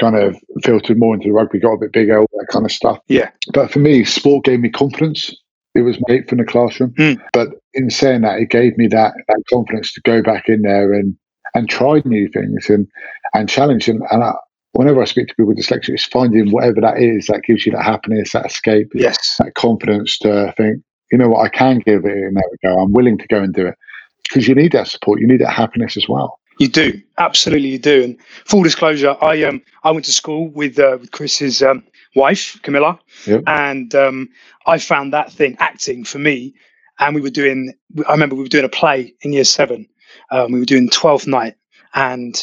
kind 0.00 0.16
of 0.16 0.36
filtered 0.62 0.98
more 0.98 1.14
into 1.14 1.32
rugby, 1.32 1.60
got 1.60 1.74
a 1.74 1.78
bit 1.78 1.92
bigger, 1.92 2.18
all 2.18 2.26
that 2.32 2.48
kind 2.50 2.64
of 2.64 2.72
stuff. 2.72 2.98
Yeah. 3.08 3.30
But 3.52 3.70
for 3.70 3.78
me, 3.78 4.04
sport 4.04 4.44
gave 4.44 4.60
me 4.60 4.70
confidence. 4.70 5.34
It 5.74 5.82
was 5.82 5.98
made 6.06 6.28
from 6.28 6.38
the 6.38 6.44
classroom, 6.44 6.92
mm. 6.98 7.18
but 7.32 7.48
in 7.72 7.88
saying 7.88 8.22
that, 8.22 8.38
it 8.38 8.50
gave 8.50 8.76
me 8.76 8.88
that 8.88 9.14
that 9.28 9.42
confidence 9.50 9.92
to 9.94 10.02
go 10.02 10.22
back 10.22 10.48
in 10.48 10.62
there 10.62 10.92
and 10.92 11.16
and 11.54 11.68
try 11.68 12.02
new 12.04 12.28
things 12.28 12.68
and 12.68 12.86
and 13.34 13.48
challenge. 13.48 13.88
And, 13.88 14.02
and 14.10 14.22
I, 14.22 14.34
whenever 14.72 15.00
I 15.00 15.06
speak 15.06 15.28
to 15.28 15.34
people 15.34 15.48
with 15.48 15.58
dyslexia, 15.58 15.94
it's 15.94 16.04
finding 16.04 16.50
whatever 16.50 16.80
that 16.82 16.98
is 16.98 17.26
that 17.26 17.44
gives 17.44 17.64
you 17.64 17.72
that 17.72 17.84
happiness, 17.84 18.32
that 18.32 18.46
escape, 18.46 18.88
yes, 18.94 19.36
that 19.38 19.54
confidence 19.54 20.18
to 20.18 20.52
think 20.58 20.82
you 21.12 21.18
know 21.18 21.28
what, 21.28 21.44
I 21.44 21.48
can 21.48 21.78
give 21.78 22.04
it 22.04 22.16
in 22.16 22.34
there 22.34 22.44
we 22.50 22.56
go. 22.68 22.78
I'm 22.78 22.92
willing 22.92 23.18
to 23.18 23.26
go 23.28 23.42
and 23.42 23.52
do 23.52 23.66
it 23.66 23.74
because 24.22 24.48
you 24.48 24.54
need 24.54 24.72
that 24.72 24.88
support. 24.88 25.20
You 25.20 25.28
need 25.28 25.40
that 25.40 25.52
happiness 25.52 25.96
as 25.96 26.08
well. 26.08 26.40
You 26.58 26.68
do 26.68 27.00
absolutely, 27.18 27.68
you 27.68 27.78
do. 27.78 28.02
And 28.02 28.18
full 28.46 28.62
disclosure, 28.62 29.16
I 29.20 29.42
um 29.44 29.62
I 29.84 29.90
went 29.90 30.04
to 30.06 30.12
school 30.12 30.48
with 30.48 30.78
uh, 30.78 30.98
with 31.00 31.12
Chris's 31.12 31.62
um, 31.62 31.84
wife 32.14 32.58
Camilla, 32.62 32.98
yep. 33.26 33.42
and 33.46 33.94
um, 33.94 34.28
I 34.66 34.78
found 34.78 35.12
that 35.12 35.32
thing 35.32 35.56
acting 35.60 36.04
for 36.04 36.18
me. 36.18 36.54
And 36.98 37.14
we 37.14 37.20
were 37.20 37.30
doing. 37.30 37.74
I 38.08 38.12
remember 38.12 38.36
we 38.36 38.42
were 38.42 38.48
doing 38.48 38.64
a 38.64 38.68
play 38.68 39.14
in 39.22 39.32
year 39.32 39.44
seven. 39.44 39.88
Um, 40.30 40.52
we 40.52 40.60
were 40.60 40.66
doing 40.66 40.88
Twelfth 40.88 41.26
Night, 41.26 41.56
and 41.94 42.34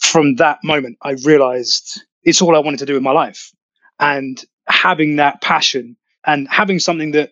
from 0.00 0.36
that 0.36 0.58
moment, 0.62 0.98
I 1.02 1.12
realised 1.24 2.02
it's 2.24 2.42
all 2.42 2.56
I 2.56 2.60
wanted 2.60 2.78
to 2.80 2.86
do 2.86 2.94
with 2.94 3.02
my 3.02 3.12
life. 3.12 3.52
And 4.00 4.44
having 4.68 5.16
that 5.16 5.40
passion 5.40 5.96
and 6.26 6.48
having 6.48 6.78
something 6.78 7.12
that 7.12 7.30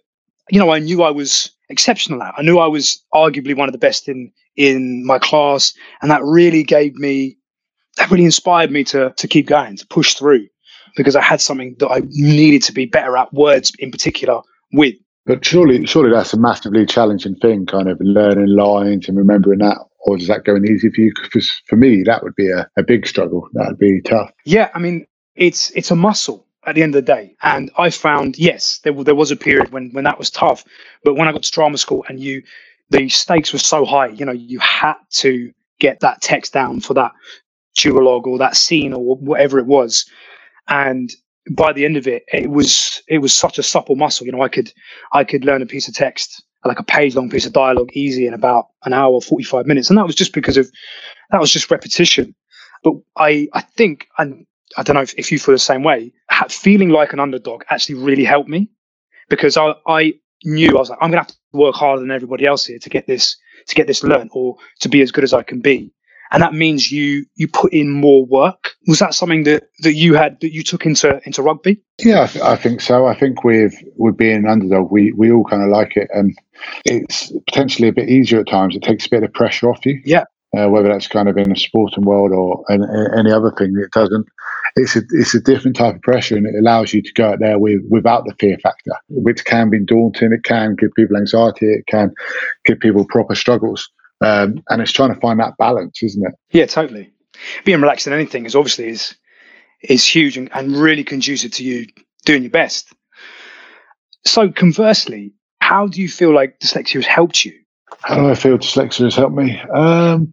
you 0.51 0.59
know, 0.59 0.73
I 0.73 0.79
knew 0.79 1.03
I 1.03 1.11
was 1.11 1.51
exceptional 1.69 2.23
at. 2.23 2.35
I 2.37 2.43
knew 2.43 2.59
I 2.59 2.67
was 2.67 3.03
arguably 3.15 3.57
one 3.57 3.69
of 3.69 3.73
the 3.73 3.79
best 3.79 4.09
in 4.09 4.31
in 4.57 5.05
my 5.05 5.19
class, 5.19 5.75
and 6.03 6.11
that 6.11 6.23
really 6.23 6.63
gave 6.63 6.95
me, 6.95 7.37
that 7.97 8.11
really 8.11 8.25
inspired 8.25 8.71
me 8.71 8.85
to 8.85 9.13
to 9.17 9.29
keep 9.29 9.47
going, 9.47 9.77
to 9.77 9.87
push 9.87 10.15
through, 10.15 10.47
because 10.97 11.17
I 11.17 11.23
had 11.23 11.41
something 11.41 11.77
that 11.79 11.89
I 11.89 12.03
needed 12.11 12.63
to 12.65 12.73
be 12.73 12.87
better 12.87 13.17
at, 13.17 13.33
words 13.33 13.73
in 13.79 13.91
particular, 13.91 14.41
with. 14.73 14.95
But 15.27 15.43
surely, 15.43 15.87
surely 15.87 16.11
that's 16.11 16.35
a 16.35 16.39
massively 16.39 16.85
challenging 16.85 17.37
thing, 17.37 17.65
kind 17.65 17.89
of 17.89 17.99
learning 18.01 18.49
lines 18.49 19.09
and 19.09 19.17
remembering 19.17 19.61
that. 19.61 19.79
Or 20.07 20.19
does 20.19 20.29
that 20.29 20.45
go 20.45 20.55
in 20.55 20.71
easy 20.71 20.91
for 20.91 21.01
you? 21.01 21.13
Because 21.23 21.51
for 21.67 21.77
me, 21.77 22.03
that 22.03 22.23
would 22.23 22.37
be 22.37 22.51
a, 22.51 22.69
a 22.77 22.83
big 22.83 23.07
struggle. 23.07 23.49
That 23.55 23.69
would 23.69 23.79
be 23.79 24.03
tough. 24.03 24.31
Yeah, 24.45 24.69
I 24.75 24.79
mean, 24.79 25.07
it's 25.35 25.71
it's 25.71 25.91
a 25.91 25.97
muscle 25.97 26.47
at 26.67 26.75
the 26.75 26.83
end 26.83 26.95
of 26.95 27.05
the 27.05 27.13
day. 27.13 27.37
And 27.43 27.71
I 27.79 27.91
found, 27.91 28.39
yes, 28.39 28.81
there, 28.85 28.93
there 29.05 29.15
was 29.15 29.31
a 29.31 29.37
period 29.37 29.73
when, 29.73 29.91
when 29.93 30.05
that 30.05 30.19
was 30.19 30.31
tough. 30.31 30.65
But 31.03 31.15
when 31.15 31.29
I 31.29 31.33
got 31.33 31.43
to 31.43 31.51
drama 31.51 31.79
school 31.79 32.05
and 32.09 32.21
you, 32.21 32.43
the 32.91 33.09
stakes 33.09 33.53
were 33.53 33.59
so 33.59 33.85
high, 33.85 34.09
you 34.09 34.25
know, 34.25 34.33
you 34.33 34.59
had 34.59 34.95
to 35.13 35.53
get 35.81 36.01
that 36.01 36.23
text 36.23 36.53
down 36.53 36.81
for 36.81 36.95
that 36.95 37.13
duologue 37.77 38.27
or 38.27 38.39
that 38.39 38.57
scene 38.57 38.93
or 38.93 39.17
whatever 39.17 39.59
it 39.59 39.67
was. 39.67 40.05
And 40.69 41.11
by 41.51 41.73
the 41.73 41.85
end 41.85 41.97
of 41.97 42.07
it, 42.07 42.25
it 42.33 42.51
was, 42.51 43.03
it 43.09 43.19
was 43.19 43.33
such 43.33 43.59
a 43.59 43.63
supple 43.63 43.97
muscle. 43.97 44.27
You 44.27 44.33
know, 44.33 44.43
I 44.43 44.49
could, 44.49 44.73
I 45.13 45.25
could 45.25 45.45
learn 45.45 45.63
a 45.63 45.67
piece 45.67 45.89
of 45.89 45.95
text, 45.95 46.43
like 46.65 46.79
a 46.79 46.85
page 46.85 47.15
long 47.15 47.29
piece 47.29 47.47
of 47.47 47.53
dialogue 47.53 47.91
easy 47.93 48.27
in 48.27 48.35
about 48.35 48.69
an 48.85 48.93
hour, 48.93 49.21
45 49.21 49.67
minutes. 49.67 49.91
And 49.91 49.99
that 49.99 50.07
was 50.07 50.15
just 50.15 50.33
because 50.33 50.57
of, 50.57 50.71
that 51.31 51.41
was 51.41 51.53
just 51.53 51.71
repetition. 51.71 52.35
But 52.83 52.95
I, 53.17 53.49
I 53.53 53.61
think, 53.63 54.07
and 54.19 54.47
I 54.77 54.83
don't 54.83 54.95
know 54.95 55.03
if, 55.03 55.15
if 55.17 55.31
you 55.31 55.39
feel 55.39 55.55
the 55.55 55.59
same 55.59 55.83
way. 55.83 56.13
Feeling 56.53 56.91
like 56.91 57.13
an 57.13 57.21
underdog 57.21 57.63
actually 57.71 57.97
really 57.97 58.25
helped 58.25 58.49
me 58.49 58.69
because 59.29 59.57
I, 59.57 59.75
I 59.87 60.15
knew 60.45 60.71
I 60.77 60.81
was 60.81 60.91
like, 60.91 60.99
I'm 61.01 61.11
gonna 61.11 61.23
have 61.23 61.29
to 61.29 61.37
work 61.53 61.75
harder 61.75 62.01
than 62.01 62.11
everybody 62.11 62.47
else 62.47 62.67
here 62.67 62.79
to 62.79 62.91
get 62.91 63.07
this 63.07 63.37
to 63.69 63.75
get 63.75 63.87
this 63.87 64.03
learned 64.03 64.31
or 64.35 64.57
to 64.81 64.89
be 64.89 65.01
as 65.03 65.11
good 65.11 65.25
as 65.25 65.33
I 65.33 65.43
can 65.43 65.61
be. 65.61 65.93
and 66.33 66.43
that 66.43 66.53
means 66.53 66.91
you 66.91 67.25
you 67.37 67.47
put 67.49 67.73
in 67.73 67.91
more 67.91 68.27
work. 68.27 68.75
Was 68.89 68.99
that 68.99 69.15
something 69.15 69.45
that, 69.45 69.69
that 69.81 69.95
you 69.95 70.15
had 70.15 70.39
that 70.41 70.53
you 70.53 70.63
took 70.63 70.85
into 70.85 71.21
into 71.25 71.43
rugby? 71.43 71.81
Yeah, 72.03 72.25
I, 72.25 72.27
th- 72.27 72.45
I 72.45 72.57
think 72.57 72.81
so. 72.81 73.07
I 73.07 73.15
think 73.15 73.45
with 73.45 73.75
with 73.97 74.17
being 74.17 74.39
an 74.39 74.49
underdog, 74.49 74.91
we 74.91 75.13
we 75.13 75.31
all 75.31 75.45
kind 75.45 75.63
of 75.63 75.69
like 75.69 75.97
it, 75.97 76.09
and 76.13 76.37
it's 76.85 77.33
potentially 77.49 77.89
a 77.89 77.93
bit 77.93 78.09
easier 78.09 78.41
at 78.41 78.49
times. 78.49 78.75
It 78.75 78.83
takes 78.83 79.07
a 79.07 79.11
bit 79.11 79.23
of 79.23 79.33
pressure 79.33 79.71
off 79.71 79.87
you. 79.87 80.01
Yeah. 80.05 80.25
Uh, 80.57 80.69
whether 80.69 80.89
that's 80.89 81.09
kind 81.09 81.29
of 81.29 81.37
in 81.37 81.51
the 81.51 81.57
sporting 81.57 82.05
world 82.05 82.31
or 82.31 82.65
any, 82.71 82.85
any 83.19 83.33
other 83.33 83.53
thing, 83.59 83.75
it 83.77 83.91
doesn't. 83.91 84.27
It's 84.77 84.97
a 84.97 85.03
it's 85.11 85.35
a 85.35 85.41
different 85.41 85.77
type 85.77 85.95
of 85.95 86.03
pressure, 86.03 86.37
and 86.37 86.47
it 86.47 86.55
allows 86.59 86.93
you 86.93 87.01
to 87.01 87.13
go 87.13 87.31
out 87.31 87.39
there 87.39 87.59
with 87.59 87.81
without 87.89 88.25
the 88.25 88.35
fear 88.41 88.59
factor, 88.59 88.93
which 89.09 89.45
can 89.45 89.71
be 89.71 89.79
daunting. 89.79 90.33
It 90.33 90.43
can 90.43 90.75
give 90.75 90.91
people 90.95 91.17
anxiety. 91.17 91.67
It 91.67 91.87
can 91.87 92.13
give 92.65 92.81
people 92.81 93.07
proper 93.09 93.35
struggles. 93.35 93.89
Um, 94.21 94.63
and 94.71 94.81
it's 94.81 94.93
trying 94.93 95.15
to 95.15 95.21
find 95.21 95.39
that 95.41 95.57
balance, 95.59 96.03
isn't 96.03 96.27
it? 96.27 96.35
Yeah, 96.51 96.67
totally. 96.67 97.13
Being 97.65 97.81
relaxed 97.81 98.07
in 98.07 98.13
anything 98.13 98.47
is 98.47 98.57
obviously 98.57 98.89
is 98.89 99.15
is 99.83 100.05
huge 100.05 100.37
and, 100.37 100.51
and 100.55 100.77
really 100.77 101.05
conducive 101.05 101.53
to 101.53 101.65
you 101.65 101.87
doing 102.25 102.43
your 102.43 102.51
best. 102.51 102.93
So 104.25 104.51
conversely, 104.51 105.35
how 105.61 105.87
do 105.87 106.01
you 106.01 106.09
feel 106.09 106.35
like 106.35 106.59
dyslexia 106.59 106.95
has 106.95 107.07
helped 107.07 107.45
you? 107.45 107.53
How 108.01 108.17
do 108.17 108.31
I 108.31 108.35
feel 108.35 108.59
dyslexia 108.59 109.05
has 109.05 109.15
helped 109.15 109.37
me? 109.37 109.61
Um, 109.61 110.33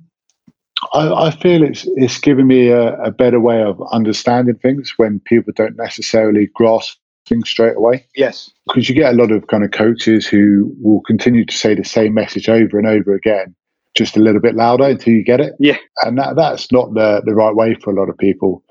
I, 0.93 1.27
I, 1.27 1.31
feel 1.31 1.63
it's 1.63 1.85
it's 1.95 2.19
given 2.19 2.47
me 2.47 2.69
a, 2.69 2.95
a, 3.01 3.11
better 3.11 3.39
way 3.39 3.61
of 3.61 3.81
understanding 3.91 4.55
things 4.55 4.93
when 4.97 5.19
people 5.25 5.53
don't 5.55 5.77
necessarily 5.77 6.49
grasp 6.55 6.97
things 7.27 7.49
straight 7.49 7.77
away. 7.77 8.07
Yes, 8.15 8.51
because 8.67 8.89
you 8.89 8.95
get 8.95 9.13
a 9.13 9.17
lot 9.17 9.31
of 9.31 9.47
kind 9.47 9.63
of 9.63 9.71
coaches 9.71 10.25
who 10.25 10.73
will 10.81 11.01
continue 11.01 11.45
to 11.45 11.55
say 11.55 11.75
the 11.75 11.83
same 11.83 12.13
message 12.13 12.49
over 12.49 12.79
and 12.79 12.87
over 12.87 13.13
again, 13.13 13.55
just 13.95 14.17
a 14.17 14.19
little 14.19 14.41
bit 14.41 14.55
louder 14.55 14.85
until 14.85 15.13
you 15.13 15.23
get 15.23 15.39
it. 15.39 15.53
Yeah. 15.59 15.77
And 16.03 16.17
that, 16.17 16.35
that's 16.35 16.71
not 16.71 16.93
the, 16.93 17.21
the 17.25 17.35
right 17.35 17.55
way 17.55 17.75
for 17.75 17.91
a 17.91 17.99
lot 17.99 18.09
of 18.09 18.17
people. 18.17 18.63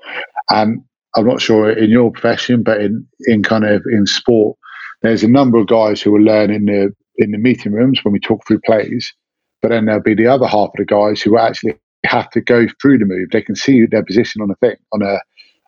And 0.49 0.83
I'm 1.15 1.27
not 1.27 1.41
sure 1.41 1.71
in 1.71 1.89
your 1.89 2.11
profession, 2.11 2.63
but 2.63 2.81
in, 2.81 3.05
in 3.21 3.43
kind 3.43 3.65
of 3.65 3.83
in 3.91 4.05
sport, 4.05 4.57
there's 5.01 5.23
a 5.23 5.29
number 5.29 5.57
of 5.57 5.67
guys 5.67 6.01
who 6.01 6.11
will 6.11 6.21
learn 6.21 6.51
in 6.51 6.65
the 6.65 6.93
in 7.17 7.31
the 7.31 7.37
meeting 7.37 7.71
rooms 7.71 7.99
when 8.03 8.13
we 8.13 8.19
talk 8.19 8.45
through 8.47 8.61
plays, 8.65 9.13
but 9.61 9.69
then 9.69 9.85
there'll 9.85 10.01
be 10.01 10.15
the 10.15 10.27
other 10.27 10.47
half 10.47 10.69
of 10.69 10.77
the 10.77 10.85
guys 10.85 11.21
who 11.21 11.37
actually 11.37 11.75
have 12.05 12.29
to 12.31 12.41
go 12.41 12.67
through 12.81 12.97
the 12.97 13.05
move. 13.05 13.29
They 13.31 13.41
can 13.41 13.55
see 13.55 13.85
their 13.85 14.03
position 14.03 14.41
on 14.41 14.51
a 14.51 14.55
thing, 14.55 14.75
on 14.93 15.01
a, 15.01 15.19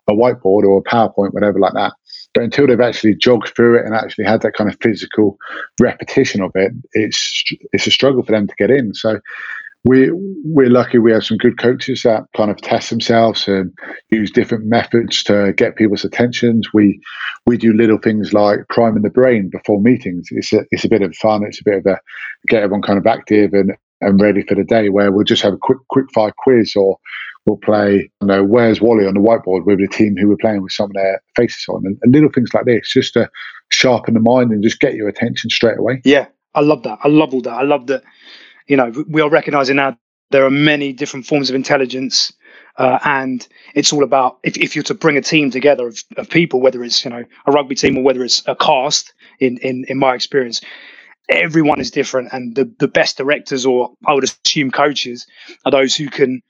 a 0.09 0.13
whiteboard 0.13 0.63
or 0.63 0.79
a 0.79 0.89
PowerPoint, 0.89 1.33
whatever 1.33 1.59
like 1.59 1.73
that. 1.73 1.93
But 2.33 2.43
until 2.43 2.67
they've 2.67 2.79
actually 2.79 3.15
jogged 3.15 3.51
through 3.55 3.79
it 3.79 3.85
and 3.85 3.93
actually 3.93 4.25
had 4.25 4.41
that 4.41 4.53
kind 4.53 4.69
of 4.69 4.77
physical 4.81 5.37
repetition 5.79 6.41
of 6.41 6.51
it, 6.55 6.71
it's 6.93 7.43
it's 7.71 7.87
a 7.87 7.91
struggle 7.91 8.23
for 8.23 8.31
them 8.31 8.47
to 8.47 8.55
get 8.57 8.71
in. 8.71 8.93
So 8.95 9.19
we 9.85 10.09
we're 10.45 10.69
lucky 10.69 10.97
we 10.97 11.11
have 11.11 11.25
some 11.25 11.37
good 11.37 11.59
coaches 11.59 12.03
that 12.03 12.23
kind 12.35 12.49
of 12.49 12.57
test 12.57 12.89
themselves 12.89 13.47
and 13.47 13.71
use 14.09 14.31
different 14.31 14.65
methods 14.65 15.23
to 15.23 15.53
get 15.53 15.75
people's 15.75 16.05
attentions. 16.05 16.69
We 16.73 16.99
we 17.45 17.57
do 17.57 17.73
little 17.73 17.97
things 17.97 18.33
like 18.33 18.59
priming 18.69 19.03
the 19.03 19.09
brain 19.09 19.49
before 19.49 19.81
meetings. 19.81 20.27
It's 20.31 20.53
a 20.53 20.65
it's 20.71 20.85
a 20.85 20.89
bit 20.89 21.01
of 21.01 21.15
fun. 21.15 21.43
It's 21.45 21.59
a 21.59 21.65
bit 21.65 21.77
of 21.79 21.85
a 21.85 21.99
get 22.47 22.63
everyone 22.63 22.81
kind 22.81 22.97
of 22.97 23.05
active 23.05 23.53
and 23.53 23.73
and 24.05 24.21
ready 24.21 24.43
for 24.43 24.55
the 24.55 24.63
day. 24.63 24.89
Where 24.89 25.11
we'll 25.11 25.23
just 25.23 25.43
have 25.43 25.53
a 25.53 25.57
quick 25.57 25.79
quick 25.89 26.05
fire 26.13 26.33
quiz 26.37 26.75
or 26.75 26.97
we'll 27.45 27.57
play, 27.57 28.09
you 28.21 28.27
know, 28.27 28.43
where's 28.43 28.81
Wally 28.81 29.05
on 29.05 29.13
the 29.13 29.19
whiteboard 29.19 29.65
with 29.65 29.79
the 29.79 29.87
team 29.87 30.15
who 30.17 30.29
we're 30.29 30.37
playing 30.37 30.61
with 30.61 30.71
some 30.71 30.85
of 30.85 30.93
their 30.93 31.21
faces 31.35 31.65
on, 31.69 31.85
and, 31.85 31.97
and 32.01 32.13
little 32.13 32.31
things 32.31 32.53
like 32.53 32.65
this, 32.65 32.91
just 32.91 33.13
to 33.13 33.29
sharpen 33.69 34.13
the 34.13 34.19
mind 34.19 34.51
and 34.51 34.63
just 34.63 34.79
get 34.79 34.93
your 34.93 35.07
attention 35.07 35.49
straight 35.49 35.77
away. 35.77 36.01
Yeah, 36.05 36.27
I 36.55 36.61
love 36.61 36.83
that. 36.83 36.99
I 37.03 37.07
love 37.09 37.33
all 37.33 37.41
that. 37.41 37.53
I 37.53 37.63
love 37.63 37.87
that. 37.87 38.03
You 38.67 38.77
know, 38.77 38.93
we 39.09 39.21
are 39.21 39.29
recognizing 39.29 39.75
now 39.75 39.97
there 40.31 40.45
are 40.45 40.51
many 40.51 40.93
different 40.93 41.25
forms 41.25 41.49
of 41.49 41.55
intelligence. 41.55 42.33
Uh, 42.77 42.97
and 43.03 43.47
it's 43.75 43.93
all 43.93 44.03
about 44.03 44.39
if, 44.43 44.57
if 44.57 44.75
you're 44.75 44.83
to 44.83 44.95
bring 44.95 45.15
a 45.15 45.21
team 45.21 45.51
together 45.51 45.87
of, 45.87 46.03
of 46.17 46.27
people, 46.27 46.59
whether 46.59 46.83
it's 46.83 47.05
you 47.05 47.11
know 47.11 47.23
a 47.45 47.51
rugby 47.51 47.75
team 47.75 47.95
or 47.97 48.03
whether 48.03 48.23
it's 48.23 48.41
a 48.47 48.55
cast. 48.55 49.13
In 49.39 49.57
in 49.57 49.85
in 49.89 49.99
my 49.99 50.15
experience, 50.15 50.61
everyone 51.29 51.79
is 51.79 51.91
different, 51.91 52.29
and 52.31 52.55
the 52.55 52.71
the 52.79 52.87
best 52.87 53.17
directors 53.17 53.65
or 53.65 53.91
I 54.05 54.13
would 54.13 54.23
assume 54.23 54.71
coaches 54.71 55.27
are 55.65 55.71
those 55.71 55.95
who 55.95 56.09
can 56.09 56.41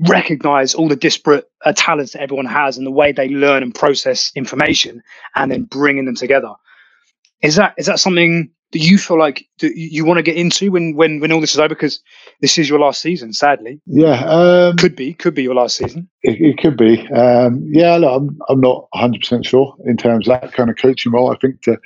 recognize 0.00 0.74
all 0.74 0.88
the 0.88 0.96
disparate 0.96 1.50
uh, 1.64 1.72
talents 1.76 2.12
that 2.12 2.22
everyone 2.22 2.46
has 2.46 2.76
and 2.76 2.86
the 2.86 2.90
way 2.90 3.12
they 3.12 3.28
learn 3.28 3.62
and 3.62 3.74
process 3.74 4.32
information 4.34 5.02
and 5.36 5.50
then 5.50 5.64
bringing 5.64 6.06
them 6.06 6.16
together. 6.16 6.52
Is 7.42 7.56
that 7.56 7.74
is 7.76 7.86
that 7.86 7.98
something 7.98 8.50
that 8.72 8.78
you 8.78 8.96
feel 8.96 9.18
like 9.18 9.44
that 9.58 9.76
you 9.76 10.04
want 10.04 10.16
to 10.18 10.22
get 10.22 10.36
into 10.36 10.70
when 10.70 10.94
when 10.94 11.20
when 11.20 11.32
all 11.32 11.40
this 11.40 11.52
is 11.52 11.58
over? 11.58 11.70
Because 11.70 12.00
this 12.40 12.56
is 12.56 12.68
your 12.68 12.78
last 12.78 13.02
season 13.02 13.32
sadly. 13.32 13.80
Yeah 13.86 14.24
um, 14.24 14.76
could 14.76 14.96
be 14.96 15.14
could 15.14 15.34
be 15.34 15.42
your 15.42 15.54
last 15.54 15.76
season. 15.76 16.08
it, 16.22 16.40
it 16.40 16.58
could 16.58 16.76
be. 16.76 17.06
Um, 17.08 17.62
yeah 17.70 17.96
look, 17.96 18.22
I'm, 18.22 18.38
I'm 18.48 18.60
not 18.60 18.86
100% 18.94 19.44
sure 19.44 19.74
in 19.84 19.96
terms 19.96 20.28
of 20.28 20.40
that 20.40 20.52
kind 20.52 20.70
of 20.70 20.76
coaching 20.76 21.12
role. 21.12 21.32
I 21.32 21.36
think 21.36 21.60
to 21.62 21.78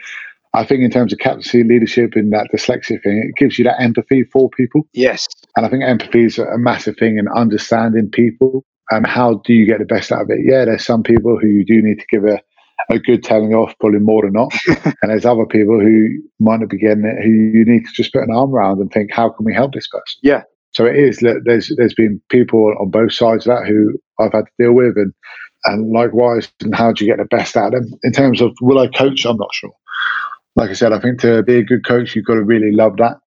I 0.57 0.65
think 0.65 0.81
in 0.81 0.91
terms 0.91 1.13
of 1.13 1.19
captaincy 1.19 1.63
leadership 1.63 2.17
in 2.17 2.31
that 2.31 2.49
dyslexia 2.51 3.03
thing, 3.03 3.19
it 3.19 3.37
gives 3.37 3.59
you 3.59 3.65
that 3.65 3.81
empathy 3.81 4.25
for 4.25 4.49
people. 4.49 4.89
Yes. 4.95 5.27
And 5.55 5.67
I 5.67 5.69
think 5.69 5.85
empathy 5.85 6.25
is 6.25 6.39
a 6.39 6.57
massive 6.57 6.97
thing 6.97 7.19
in 7.19 7.29
understanding 7.29 8.09
people 8.11 8.65
and 8.91 9.07
how 9.07 9.43
do 9.45 9.53
you 9.53 9.67
get 9.67 9.81
the 9.81 9.85
best 9.85 10.11
out 10.13 10.23
of 10.23 10.31
it. 10.31 10.41
Yeah, 10.45 10.65
there's 10.65 10.85
some 10.85 11.03
people 11.03 11.39
who 11.39 11.49
you 11.49 11.65
do 11.65 11.83
need 11.83 11.99
to 11.99 12.07
give 12.11 12.25
a, 12.25 12.41
a 12.89 12.99
good 12.99 13.23
telling 13.23 13.53
off, 13.53 13.75
probably 13.81 13.99
more 13.99 14.23
than 14.23 14.33
not. 14.33 14.51
and 15.03 15.11
there's 15.11 15.27
other 15.27 15.45
people 15.45 15.79
who 15.79 16.09
might 16.41 16.61
not 16.61 16.71
be 16.71 16.79
getting 16.79 17.05
it, 17.05 17.23
who 17.23 17.31
you 17.31 17.65
need 17.67 17.85
to 17.85 17.93
just 17.93 18.15
put 18.15 18.23
an 18.23 18.35
arm 18.35 18.55
around 18.55 18.81
and 18.81 18.91
think, 18.91 19.13
how 19.13 19.29
can 19.29 19.45
we 19.45 19.53
help 19.53 19.75
this 19.75 19.89
person? 19.89 20.21
Yeah. 20.23 20.43
So 20.73 20.87
it 20.87 20.97
is. 20.97 21.19
There's 21.45 21.73
there's 21.77 21.95
been 21.95 22.21
people 22.29 22.75
on 22.79 22.91
both 22.91 23.13
sides 23.13 23.47
of 23.47 23.57
that 23.57 23.67
who 23.67 23.99
I've 24.19 24.33
had 24.33 24.45
to 24.45 24.53
deal 24.59 24.73
with, 24.73 24.99
and 24.99 25.11
and 25.65 25.91
likewise. 25.91 26.53
And 26.61 26.75
how 26.75 26.93
do 26.93 27.03
you 27.03 27.11
get 27.11 27.17
the 27.17 27.25
best 27.25 27.57
out 27.57 27.73
of 27.73 27.83
them? 27.83 27.99
In 28.03 28.13
terms 28.13 28.43
of 28.43 28.53
will 28.61 28.79
I 28.79 28.89
coach? 28.89 29.25
I'm 29.25 29.39
not 29.39 29.55
sure 29.55 29.73
like 30.57 30.71
I 30.71 30.73
said, 30.73 30.93
I 30.93 30.99
think 30.99 31.21
to 31.21 31.43
be 31.43 31.57
a 31.57 31.63
good 31.63 31.87
coach, 31.87 32.17
you've 32.17 32.25
got 32.25 32.35
to 32.35 32.43
really 32.43 32.73
love 32.73 32.97
that 32.97 33.19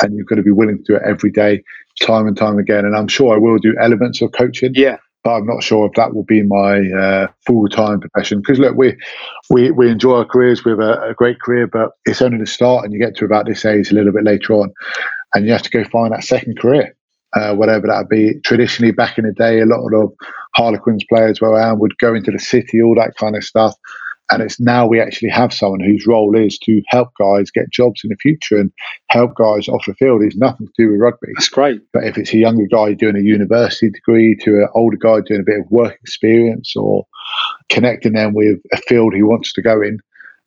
and 0.00 0.16
you've 0.16 0.26
got 0.26 0.36
to 0.36 0.42
be 0.42 0.50
willing 0.50 0.78
to 0.78 0.84
do 0.84 0.96
it 0.96 1.02
every 1.04 1.30
day, 1.30 1.62
time 2.02 2.26
and 2.26 2.36
time 2.36 2.58
again. 2.58 2.84
And 2.84 2.96
I'm 2.96 3.08
sure 3.08 3.34
I 3.34 3.38
will 3.38 3.58
do 3.58 3.74
elements 3.80 4.20
of 4.22 4.32
coaching. 4.32 4.72
Yeah. 4.74 4.98
But 5.22 5.36
I'm 5.36 5.46
not 5.46 5.62
sure 5.62 5.86
if 5.86 5.92
that 5.94 6.14
will 6.14 6.24
be 6.24 6.42
my 6.42 6.82
uh, 6.90 7.28
full 7.46 7.66
time 7.68 8.00
profession. 8.00 8.40
Because 8.40 8.58
look, 8.58 8.76
we, 8.76 8.94
we 9.48 9.70
we 9.70 9.88
enjoy 9.90 10.18
our 10.18 10.24
careers. 10.26 10.64
We 10.64 10.72
have 10.72 10.80
a, 10.80 11.00
a 11.00 11.14
great 11.14 11.40
career, 11.40 11.66
but 11.66 11.92
it's 12.04 12.20
only 12.20 12.36
the 12.36 12.46
start, 12.46 12.84
and 12.84 12.92
you 12.92 12.98
get 12.98 13.16
to 13.16 13.24
about 13.24 13.46
this 13.46 13.64
age 13.64 13.90
a 13.90 13.94
little 13.94 14.12
bit 14.12 14.24
later 14.24 14.52
on, 14.52 14.70
and 15.34 15.46
you 15.46 15.52
have 15.52 15.62
to 15.62 15.70
go 15.70 15.82
find 15.84 16.12
that 16.12 16.24
second 16.24 16.58
career, 16.58 16.94
uh, 17.32 17.54
whatever 17.54 17.86
that 17.86 18.00
would 18.00 18.10
be. 18.10 18.38
Traditionally, 18.44 18.92
back 18.92 19.16
in 19.16 19.24
the 19.24 19.32
day, 19.32 19.60
a 19.60 19.64
lot 19.64 19.94
of 19.94 20.12
Harlequins 20.56 21.04
players 21.08 21.40
where 21.40 21.54
I 21.54 21.70
am 21.70 21.78
would 21.78 21.96
go 21.96 22.14
into 22.14 22.30
the 22.30 22.38
city, 22.38 22.82
all 22.82 22.94
that 22.96 23.14
kind 23.18 23.34
of 23.34 23.42
stuff. 23.42 23.74
And 24.30 24.42
it's 24.42 24.58
now 24.58 24.86
we 24.86 25.00
actually 25.00 25.28
have 25.30 25.52
someone 25.52 25.80
whose 25.80 26.06
role 26.06 26.34
is 26.36 26.58
to 26.60 26.80
help 26.88 27.10
guys 27.18 27.50
get 27.50 27.70
jobs 27.70 28.00
in 28.04 28.10
the 28.10 28.16
future 28.16 28.56
and 28.56 28.72
help 29.10 29.34
guys 29.36 29.68
off 29.68 29.84
the 29.86 29.94
field. 29.94 30.22
It's 30.22 30.36
nothing 30.36 30.66
to 30.66 30.72
do 30.78 30.90
with 30.90 31.00
rugby. 31.00 31.28
That's 31.34 31.48
great. 31.48 31.82
But 31.92 32.04
if 32.04 32.16
it's 32.16 32.32
a 32.32 32.38
younger 32.38 32.66
guy 32.66 32.94
doing 32.94 33.16
a 33.16 33.20
university 33.20 33.90
degree 33.90 34.34
to 34.42 34.62
an 34.62 34.68
older 34.74 34.96
guy 34.96 35.20
doing 35.20 35.40
a 35.40 35.44
bit 35.44 35.60
of 35.60 35.70
work 35.70 35.98
experience 36.00 36.74
or 36.74 37.06
connecting 37.68 38.14
them 38.14 38.32
with 38.32 38.60
a 38.72 38.78
field 38.78 39.14
he 39.14 39.22
wants 39.22 39.52
to 39.52 39.62
go 39.62 39.82
in, 39.82 39.98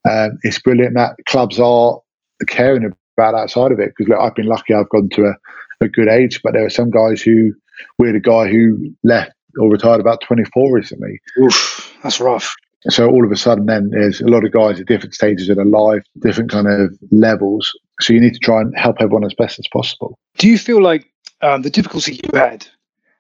um, 0.10 0.40
it's 0.42 0.60
brilliant 0.60 0.96
that 0.96 1.16
clubs 1.28 1.60
are 1.60 2.00
caring 2.48 2.84
about 2.84 3.34
that 3.34 3.52
side 3.52 3.72
of 3.72 3.80
it. 3.80 3.94
Because 3.96 4.14
I've 4.20 4.36
been 4.36 4.48
lucky, 4.48 4.74
I've 4.74 4.90
gone 4.90 5.10
to 5.10 5.26
a, 5.26 5.86
a 5.86 5.88
good 5.88 6.08
age, 6.08 6.42
but 6.44 6.54
there 6.54 6.66
are 6.66 6.72
some 6.72 6.90
guys 6.90 7.22
who, 7.22 7.54
we're 8.00 8.14
the 8.14 8.20
guy 8.20 8.48
who 8.48 8.92
left 9.04 9.34
or 9.60 9.70
retired 9.70 10.00
about 10.00 10.22
24 10.22 10.74
recently. 10.74 11.20
Oof, 11.40 11.96
that's 12.04 12.20
rough. 12.20 12.56
So 12.90 13.10
all 13.10 13.26
of 13.26 13.32
a 13.32 13.36
sudden, 13.36 13.66
then 13.66 13.90
there's 13.90 14.22
a 14.22 14.28
lot 14.28 14.46
of 14.46 14.52
guys 14.52 14.80
at 14.80 14.88
different 14.88 15.14
stages 15.14 15.50
of 15.50 15.56
their 15.58 15.66
life, 15.66 16.04
different 16.20 16.52
kind 16.52 16.68
of 16.68 16.98
levels. 17.12 17.72
So 18.00 18.14
you 18.14 18.20
need 18.20 18.34
to 18.34 18.40
try 18.40 18.62
and 18.62 18.78
help 18.78 18.98
everyone 19.00 19.26
as 19.26 19.34
best 19.34 19.60
as 19.60 19.68
possible. 19.68 20.18
Do 20.38 20.48
you 20.48 20.58
feel 20.58 20.82
like 20.82 21.12
um, 21.42 21.64
the 21.64 21.70
difficulty 21.70 22.20
you 22.24 22.40
had 22.40 22.68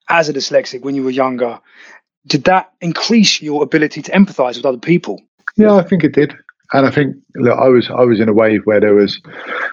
as 0.10 0.30
a 0.30 0.34
dyslexic 0.34 0.82
when 0.82 0.96
you 0.96 1.04
were 1.04 1.12
younger 1.12 1.60
did 2.28 2.44
that 2.44 2.74
increase 2.82 3.42
your 3.42 3.64
ability 3.64 4.02
to 4.04 4.12
empathize 4.12 4.58
with 4.58 4.66
other 4.66 4.78
people? 4.78 5.22
Yeah, 5.56 5.76
I 5.76 5.84
think 5.84 6.04
it 6.04 6.14
did 6.14 6.36
and 6.74 6.86
I 6.86 6.92
think 6.92 7.16
look, 7.36 7.58
I 7.58 7.70
was 7.70 7.90
I 7.90 8.04
was 8.04 8.20
in 8.20 8.28
a 8.28 8.34
wave 8.34 8.62
where 8.66 8.80
there 8.80 8.94
was, 8.94 9.22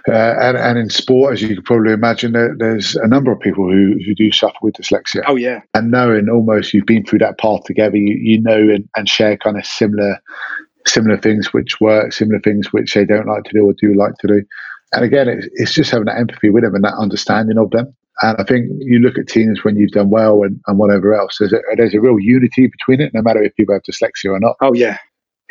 uh, 0.08 0.34
and 0.40 0.56
and 0.56 0.78
in 0.78 0.90
sport, 0.90 1.32
as 1.32 1.42
you 1.42 1.48
could 1.48 1.64
probably 1.64 1.92
imagine, 1.92 2.32
there, 2.32 2.54
there's 2.56 2.94
a 2.96 3.08
number 3.08 3.32
of 3.32 3.40
people 3.40 3.64
who, 3.64 3.98
who 4.04 4.14
do 4.14 4.30
suffer 4.30 4.56
with 4.62 4.74
dyslexia. 4.74 5.22
Oh 5.26 5.34
yeah, 5.36 5.60
and 5.74 5.90
knowing 5.90 6.28
almost 6.28 6.72
you've 6.72 6.86
been 6.86 7.04
through 7.04 7.18
that 7.20 7.38
path 7.38 7.64
together, 7.64 7.96
you, 7.96 8.16
you 8.20 8.40
know 8.40 8.58
and, 8.58 8.88
and 8.96 9.08
share 9.08 9.36
kind 9.36 9.58
of 9.58 9.66
similar 9.66 10.20
similar 10.86 11.16
things 11.16 11.52
which 11.52 11.80
work, 11.80 12.12
similar 12.12 12.40
things 12.40 12.72
which 12.72 12.94
they 12.94 13.04
don't 13.04 13.26
like 13.26 13.44
to 13.44 13.52
do 13.52 13.64
or 13.64 13.72
do 13.72 13.94
like 13.94 14.14
to 14.18 14.28
do. 14.28 14.44
And 14.92 15.04
again, 15.04 15.28
it's, 15.28 15.48
it's 15.54 15.74
just 15.74 15.90
having 15.90 16.04
that 16.06 16.18
empathy 16.18 16.50
with 16.50 16.62
them 16.62 16.74
and 16.74 16.84
that 16.84 16.94
understanding 16.94 17.58
of 17.58 17.70
them. 17.70 17.92
And 18.22 18.36
I 18.38 18.44
think 18.44 18.66
you 18.78 19.00
look 19.00 19.18
at 19.18 19.26
teams 19.26 19.64
when 19.64 19.76
you've 19.76 19.90
done 19.90 20.10
well 20.10 20.44
and, 20.44 20.60
and 20.68 20.78
whatever 20.78 21.14
else, 21.14 21.38
there's 21.40 21.54
a, 21.54 21.60
there's 21.76 21.94
a 21.94 22.00
real 22.00 22.20
unity 22.20 22.68
between 22.68 23.00
it, 23.00 23.12
no 23.12 23.22
matter 23.22 23.42
if 23.42 23.56
people 23.56 23.74
have 23.74 23.82
dyslexia 23.82 24.30
or 24.30 24.38
not. 24.38 24.56
Oh, 24.60 24.72
yeah 24.74 24.98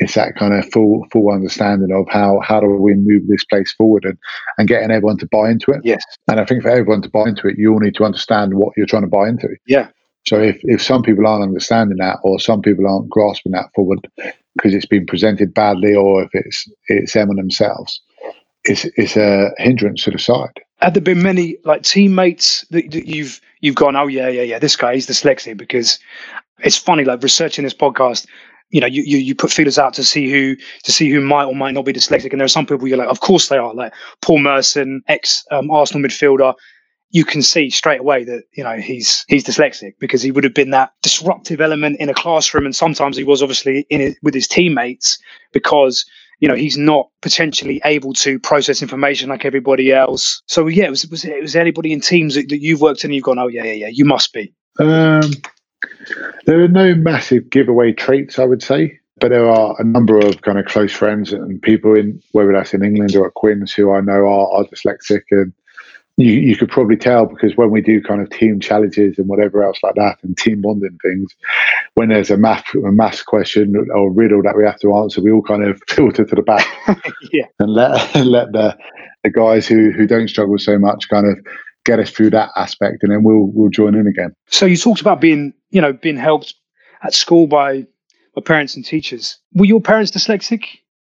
it's 0.04 0.16
that 0.16 0.36
kind 0.36 0.54
of 0.54 0.70
full 0.72 1.06
full 1.12 1.32
understanding 1.32 1.92
of 1.92 2.08
how 2.10 2.40
how 2.42 2.60
do 2.60 2.68
we 2.68 2.94
move 2.94 3.28
this 3.28 3.44
place 3.46 3.74
forward 3.74 4.06
and 4.06 4.18
and 4.58 4.68
getting 4.68 4.92
everyone 4.92 5.18
to 5.18 5.28
buy 5.32 5.50
into 5.50 5.72
it. 5.72 5.82
Yes. 5.84 6.04
And 6.30 6.40
I 6.40 6.46
think 6.46 6.64
for 6.64 6.70
everyone 6.70 7.02
to 7.04 7.10
buy 7.10 7.30
into 7.30 7.48
it, 7.48 7.58
you 7.58 7.74
all 7.74 7.80
need 7.80 7.96
to 7.96 8.04
understand 8.04 8.56
what 8.56 8.74
you're 8.76 8.86
trying 8.86 9.04
to 9.04 9.08
buy 9.08 9.30
into. 9.30 9.50
Yeah. 9.68 9.90
So 10.26 10.40
if, 10.40 10.58
if 10.64 10.82
some 10.82 11.04
people 11.04 11.28
aren't 11.28 11.44
understanding 11.44 11.98
that 11.98 12.18
or 12.24 12.40
some 12.40 12.62
people 12.62 12.88
aren't 12.88 13.10
grasping 13.10 13.52
that 13.52 13.70
forward 13.76 14.00
because 14.56 14.74
it's 14.74 14.86
been 14.86 15.06
presented 15.06 15.54
badly 15.54 15.94
or 15.94 16.24
if 16.24 16.30
it's 16.34 16.70
it's 16.88 17.14
them 17.14 17.30
and 17.30 17.40
themselves, 17.40 18.02
it's 18.64 18.86
it's 18.96 19.18
a 19.18 19.52
hindrance 19.58 20.04
to 20.04 20.12
the 20.12 20.20
side. 20.20 20.60
Have 20.80 20.94
there 20.94 21.02
been 21.02 21.24
many 21.24 21.58
like 21.64 21.84
teammates 21.84 22.66
that, 22.72 22.92
that 22.92 23.08
you've 23.08 23.42
you've 23.62 23.76
gone, 23.76 23.96
oh 23.96 24.08
yeah, 24.08 24.28
yeah, 24.28 24.44
yeah, 24.44 24.60
this 24.60 24.76
guy 24.76 24.94
is 24.94 25.08
dyslexic 25.08 25.58
because 25.58 26.00
it's 26.60 26.78
funny, 26.78 27.04
like 27.04 27.22
researching 27.22 27.64
this 27.64 27.74
podcast, 27.74 28.26
you 28.74 28.82
know, 28.82 28.88
you, 28.88 29.04
you 29.04 29.20
you 29.20 29.36
put 29.36 29.52
feelers 29.52 29.78
out 29.78 29.94
to 29.94 30.04
see 30.04 30.30
who 30.30 30.56
to 30.84 30.92
see 30.92 31.10
who 31.10 31.22
might 31.22 31.46
or 31.46 31.56
might 31.56 31.76
not 31.76 31.86
be 31.86 31.94
dyslexic, 31.94 32.32
and 32.32 32.42
there 32.42 32.46
are 32.46 32.50
some 32.50 32.66
people 32.66 32.88
you're 32.88 32.98
like, 32.98 33.08
of 33.08 33.20
course 33.20 33.48
they 33.48 33.58
are, 33.58 33.74
like 33.74 33.94
Paul 34.22 34.40
Merson, 34.40 35.04
ex 35.08 35.46
um, 35.52 35.70
Arsenal 35.70 36.10
midfielder, 36.10 36.56
you 37.12 37.24
can 37.24 37.44
see 37.44 37.70
straight 37.70 38.00
away 38.00 38.24
that 38.24 38.44
you 38.54 38.64
know 38.64 38.76
he's 38.78 39.26
he's 39.28 39.44
dyslexic 39.44 39.94
because 40.00 40.24
he 40.24 40.32
would 40.32 40.44
have 40.44 40.56
been 40.56 40.72
that 40.72 40.92
disruptive 41.04 41.62
element 41.62 41.98
in 42.00 42.10
a 42.10 42.16
classroom, 42.16 42.66
and 42.66 42.76
sometimes 42.76 43.16
he 43.16 43.24
was 43.24 43.44
obviously 43.44 43.86
in 43.92 44.02
it 44.02 44.18
with 44.24 44.34
his 44.34 44.48
teammates 44.48 45.20
because 45.52 46.04
you 46.40 46.48
know 46.48 46.56
he's 46.56 46.78
not 46.78 47.10
potentially 47.22 47.80
able 47.86 48.12
to 48.14 48.40
process 48.40 48.82
information 48.82 49.30
like 49.30 49.46
everybody 49.46 49.94
else. 49.94 50.42
So 50.48 50.66
yeah, 50.66 50.90
was 50.90 51.06
was 51.08 51.24
it 51.24 51.40
was 51.40 51.56
anybody 51.56 51.94
in 51.94 52.02
teams 52.02 52.34
that, 52.34 52.50
that 52.50 52.62
you've 52.62 52.82
worked 52.82 53.04
in? 53.04 53.12
and 53.12 53.16
You've 53.16 53.26
gone, 53.26 53.38
oh 53.38 53.48
yeah, 53.48 53.66
yeah, 53.66 53.74
yeah, 53.74 53.90
you 53.90 54.04
must 54.04 54.34
be. 54.34 54.52
Um, 54.80 55.30
there 56.46 56.62
are 56.64 56.68
no 56.68 56.96
massive 56.96 57.50
giveaway 57.50 57.94
traits, 57.94 58.40
I 58.40 58.46
would 58.46 58.64
say, 58.64 59.00
but 59.20 59.30
there 59.30 59.50
are 59.50 59.76
a 59.80 59.84
number 59.84 60.18
of 60.18 60.42
kind 60.42 60.60
of 60.60 60.66
close 60.66 60.92
friends 60.92 61.34
and 61.34 61.62
people 61.62 61.96
in 61.96 62.22
whether 62.32 62.52
that's 62.52 62.74
in 62.74 62.84
England 62.84 63.16
or 63.16 63.28
at 63.28 63.34
Quins 63.36 63.74
who 63.74 63.92
I 63.92 64.02
know 64.02 64.26
are, 64.26 64.52
are 64.54 64.66
dyslexic 64.66 65.22
and 65.32 65.54
you, 66.18 66.32
you 66.32 66.56
could 66.56 66.70
probably 66.70 66.96
tell 66.96 67.26
because 67.26 67.58
when 67.58 67.72
we 67.72 67.82
do 67.82 68.02
kind 68.02 68.22
of 68.22 68.30
team 68.30 68.60
challenges 68.60 69.18
and 69.18 69.28
whatever 69.28 69.64
else 69.64 69.80
like 69.82 69.96
that 69.96 70.18
and 70.24 70.38
team 70.38 70.62
bonding 70.62 70.98
things, 71.02 71.36
when 71.96 72.10
there's 72.10 72.30
a 72.30 72.38
math 72.38 72.66
a 72.76 72.92
math 72.92 73.26
question 73.26 73.76
or 73.96 74.12
riddle 74.12 74.44
that 74.44 74.56
we 74.56 74.64
have 74.64 74.80
to 74.80 74.96
answer, 74.96 75.22
we 75.22 75.32
all 75.32 75.42
kind 75.42 75.64
of 75.64 75.82
filter 75.90 76.24
to 76.24 76.36
the 76.36 76.42
back 76.42 76.68
yeah. 77.32 77.46
and 77.60 77.74
let 77.74 78.16
let 78.26 78.52
the 78.52 78.78
the 79.24 79.32
guys 79.32 79.68
who 79.68 79.92
who 79.92 80.06
don't 80.06 80.28
struggle 80.28 80.58
so 80.58 80.78
much 80.78 81.10
kind 81.10 81.26
of 81.26 81.44
get 81.86 82.00
us 82.00 82.12
through 82.12 82.30
that 82.30 82.50
aspect, 82.56 82.98
and 83.02 83.12
then 83.12 83.24
we'll 83.24 83.48
we'll 83.54 83.70
join 83.70 83.96
in 83.96 84.08
again. 84.08 84.34
So 84.48 84.66
you 84.66 84.78
talked 84.78 85.02
about 85.02 85.20
being 85.20 85.54
you 85.74 85.82
know 85.82 85.92
being 85.92 86.18
helped 86.18 86.54
at 87.04 87.14
school 87.14 87.48
by 87.48 87.86
my 88.36 88.42
parents 88.44 88.76
and 88.76 88.86
teachers. 88.86 89.38
Were 89.54 89.66
your 89.66 89.82
parents 89.82 90.12
dyslexic? 90.12 90.66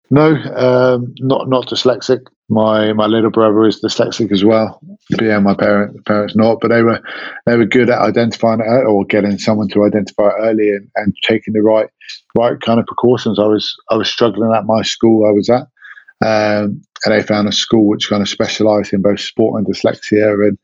No, 0.10 0.36
um, 0.36 1.14
not 1.20 1.50
not 1.50 1.68
dyslexic. 1.68 2.22
My 2.50 2.94
my 2.94 3.08
little 3.08 3.32
brother 3.32 3.66
is 3.66 3.82
dyslexic 3.82 4.32
as 4.32 4.44
well. 4.44 4.80
But 5.10 5.22
yeah, 5.24 5.40
my 5.40 5.56
parent, 5.56 6.06
parents 6.06 6.36
not, 6.36 6.60
but 6.62 6.68
they 6.68 6.84
were 6.84 7.02
they 7.46 7.58
were 7.58 7.66
good 7.66 7.90
at 7.90 8.00
identifying 8.00 8.60
it 8.60 8.86
or 8.86 9.06
getting 9.06 9.38
someone 9.38 9.70
to 9.70 9.86
identify 9.86 10.28
it 10.28 10.36
early 10.40 10.70
and, 10.70 10.90
and 10.96 11.16
taking 11.28 11.54
the 11.54 11.62
right 11.62 11.90
right 12.38 12.60
kind 12.62 12.80
of 12.80 12.86
precautions. 12.86 13.40
I 13.40 13.46
was 13.46 13.76
I 13.90 13.96
was 13.96 14.10
struggling 14.10 14.54
at 14.54 14.66
my 14.66 14.82
school 14.82 15.26
I 15.26 15.32
was 15.32 15.50
at, 15.50 15.68
um, 16.28 16.82
and 17.06 17.14
they 17.14 17.24
found 17.24 17.48
a 17.48 17.54
school 17.54 17.88
which 17.88 18.10
kind 18.10 18.22
of 18.22 18.30
specialised 18.30 18.94
in 18.94 19.02
both 19.02 19.22
sport 19.22 19.60
and 19.60 19.68
dyslexia, 19.74 20.34
and 20.46 20.58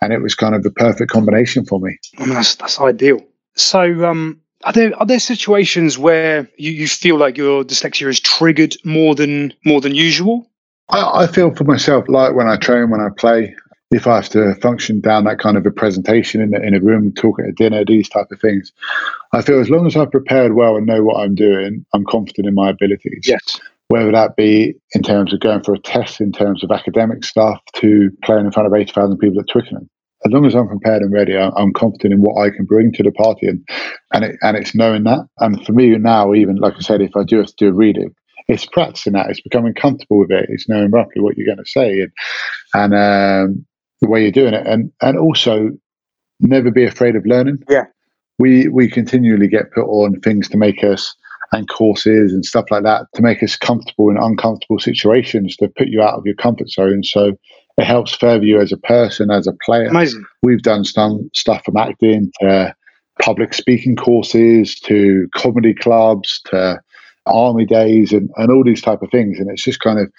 and 0.00 0.12
it 0.12 0.22
was 0.22 0.36
kind 0.36 0.54
of 0.54 0.62
the 0.62 0.70
perfect 0.70 1.10
combination 1.10 1.64
for 1.64 1.80
me. 1.80 1.98
I 2.18 2.24
mean, 2.24 2.34
that's 2.34 2.54
that's 2.54 2.80
ideal. 2.80 3.20
So, 3.54 4.04
um, 4.04 4.40
are 4.64 4.72
there 4.72 4.96
are 4.96 5.06
there 5.06 5.20
situations 5.20 5.98
where 5.98 6.48
you, 6.56 6.70
you 6.70 6.88
feel 6.88 7.16
like 7.16 7.36
your 7.36 7.64
dyslexia 7.64 8.08
is 8.08 8.20
triggered 8.20 8.76
more 8.84 9.14
than 9.14 9.52
more 9.64 9.80
than 9.80 9.94
usual? 9.94 10.48
I, 10.90 11.24
I 11.24 11.26
feel 11.26 11.54
for 11.54 11.64
myself 11.64 12.04
like 12.08 12.34
when 12.34 12.48
I 12.48 12.56
train, 12.56 12.90
when 12.90 13.00
I 13.00 13.08
play, 13.16 13.54
if 13.90 14.06
I 14.06 14.16
have 14.16 14.28
to 14.30 14.54
function 14.56 15.00
down 15.00 15.24
that 15.24 15.38
kind 15.38 15.56
of 15.56 15.66
a 15.66 15.70
presentation 15.70 16.40
in 16.40 16.54
a, 16.54 16.60
in 16.60 16.74
a 16.74 16.80
room, 16.80 17.12
talk 17.12 17.40
at 17.40 17.48
a 17.48 17.52
dinner, 17.52 17.84
these 17.84 18.08
type 18.08 18.30
of 18.30 18.40
things, 18.40 18.72
I 19.32 19.42
feel 19.42 19.60
as 19.60 19.70
long 19.70 19.86
as 19.86 19.96
I've 19.96 20.10
prepared 20.10 20.54
well 20.54 20.76
and 20.76 20.86
know 20.86 21.02
what 21.02 21.16
I'm 21.16 21.34
doing, 21.34 21.84
I'm 21.94 22.04
confident 22.04 22.46
in 22.46 22.54
my 22.54 22.70
abilities. 22.70 23.24
Yes. 23.24 23.60
Whether 23.88 24.12
that 24.12 24.36
be 24.36 24.74
in 24.92 25.02
terms 25.02 25.34
of 25.34 25.40
going 25.40 25.62
for 25.62 25.74
a 25.74 25.78
test, 25.78 26.20
in 26.20 26.32
terms 26.32 26.64
of 26.64 26.70
academic 26.70 27.24
stuff, 27.24 27.60
to 27.74 28.10
playing 28.24 28.46
in 28.46 28.52
front 28.52 28.66
of 28.66 28.74
80,000 28.74 29.18
people 29.18 29.40
at 29.40 29.48
Twickenham. 29.48 29.88
As 30.24 30.32
long 30.32 30.46
as 30.46 30.54
I'm 30.54 30.68
prepared 30.68 31.02
and 31.02 31.12
ready, 31.12 31.36
I'm 31.36 31.72
confident 31.72 32.14
in 32.14 32.20
what 32.20 32.40
I 32.40 32.50
can 32.50 32.64
bring 32.64 32.92
to 32.92 33.02
the 33.02 33.12
party, 33.12 33.48
and 33.48 33.66
and, 34.12 34.24
it, 34.24 34.36
and 34.42 34.56
it's 34.56 34.74
knowing 34.74 35.04
that. 35.04 35.26
And 35.38 35.64
for 35.66 35.72
me 35.72 35.96
now, 35.98 36.34
even 36.34 36.56
like 36.56 36.74
I 36.76 36.80
said, 36.80 37.00
if 37.00 37.16
I 37.16 37.24
do 37.24 37.38
have 37.38 37.46
to 37.46 37.54
do 37.56 37.68
a 37.68 37.72
reading, 37.72 38.14
it's 38.48 38.66
practicing 38.66 39.14
that. 39.14 39.30
It's 39.30 39.40
becoming 39.40 39.74
comfortable 39.74 40.18
with 40.18 40.30
it. 40.30 40.46
It's 40.48 40.68
knowing 40.68 40.90
roughly 40.90 41.22
what 41.22 41.36
you're 41.36 41.46
going 41.46 41.64
to 41.64 41.70
say 41.70 42.00
and 42.02 42.12
and 42.74 42.94
um, 42.94 43.66
the 44.00 44.08
way 44.08 44.22
you're 44.22 44.30
doing 44.30 44.54
it, 44.54 44.66
and 44.66 44.92
and 45.00 45.18
also 45.18 45.70
never 46.40 46.70
be 46.70 46.84
afraid 46.84 47.16
of 47.16 47.26
learning. 47.26 47.58
Yeah, 47.68 47.86
we 48.38 48.68
we 48.68 48.88
continually 48.88 49.48
get 49.48 49.72
put 49.72 49.86
on 49.86 50.20
things 50.20 50.48
to 50.50 50.56
make 50.56 50.84
us 50.84 51.14
and 51.52 51.68
courses 51.68 52.32
and 52.32 52.44
stuff 52.44 52.64
like 52.70 52.82
that 52.82 53.06
to 53.14 53.22
make 53.22 53.42
us 53.42 53.56
comfortable 53.56 54.10
in 54.10 54.16
uncomfortable 54.16 54.78
situations 54.78 55.56
to 55.56 55.68
put 55.76 55.88
you 55.88 56.02
out 56.02 56.14
of 56.14 56.24
your 56.24 56.34
comfort 56.34 56.70
zone. 56.70 57.04
So 57.04 57.36
it 57.78 57.84
helps 57.84 58.14
further 58.14 58.44
you 58.44 58.60
as 58.60 58.72
a 58.72 58.76
person, 58.76 59.30
as 59.30 59.46
a 59.46 59.52
player. 59.64 59.86
amazing. 59.86 60.24
We've 60.42 60.62
done 60.62 60.84
some 60.84 61.30
stuff 61.34 61.64
from 61.64 61.76
acting 61.76 62.30
to 62.40 62.74
public 63.20 63.54
speaking 63.54 63.96
courses 63.96 64.78
to 64.80 65.28
comedy 65.34 65.74
clubs 65.74 66.40
to 66.46 66.80
army 67.26 67.64
days 67.64 68.12
and, 68.12 68.30
and 68.36 68.50
all 68.50 68.64
these 68.64 68.82
type 68.82 69.02
of 69.02 69.10
things. 69.10 69.38
And 69.38 69.50
it's 69.50 69.62
just 69.62 69.80
kind 69.80 69.98
of 69.98 70.10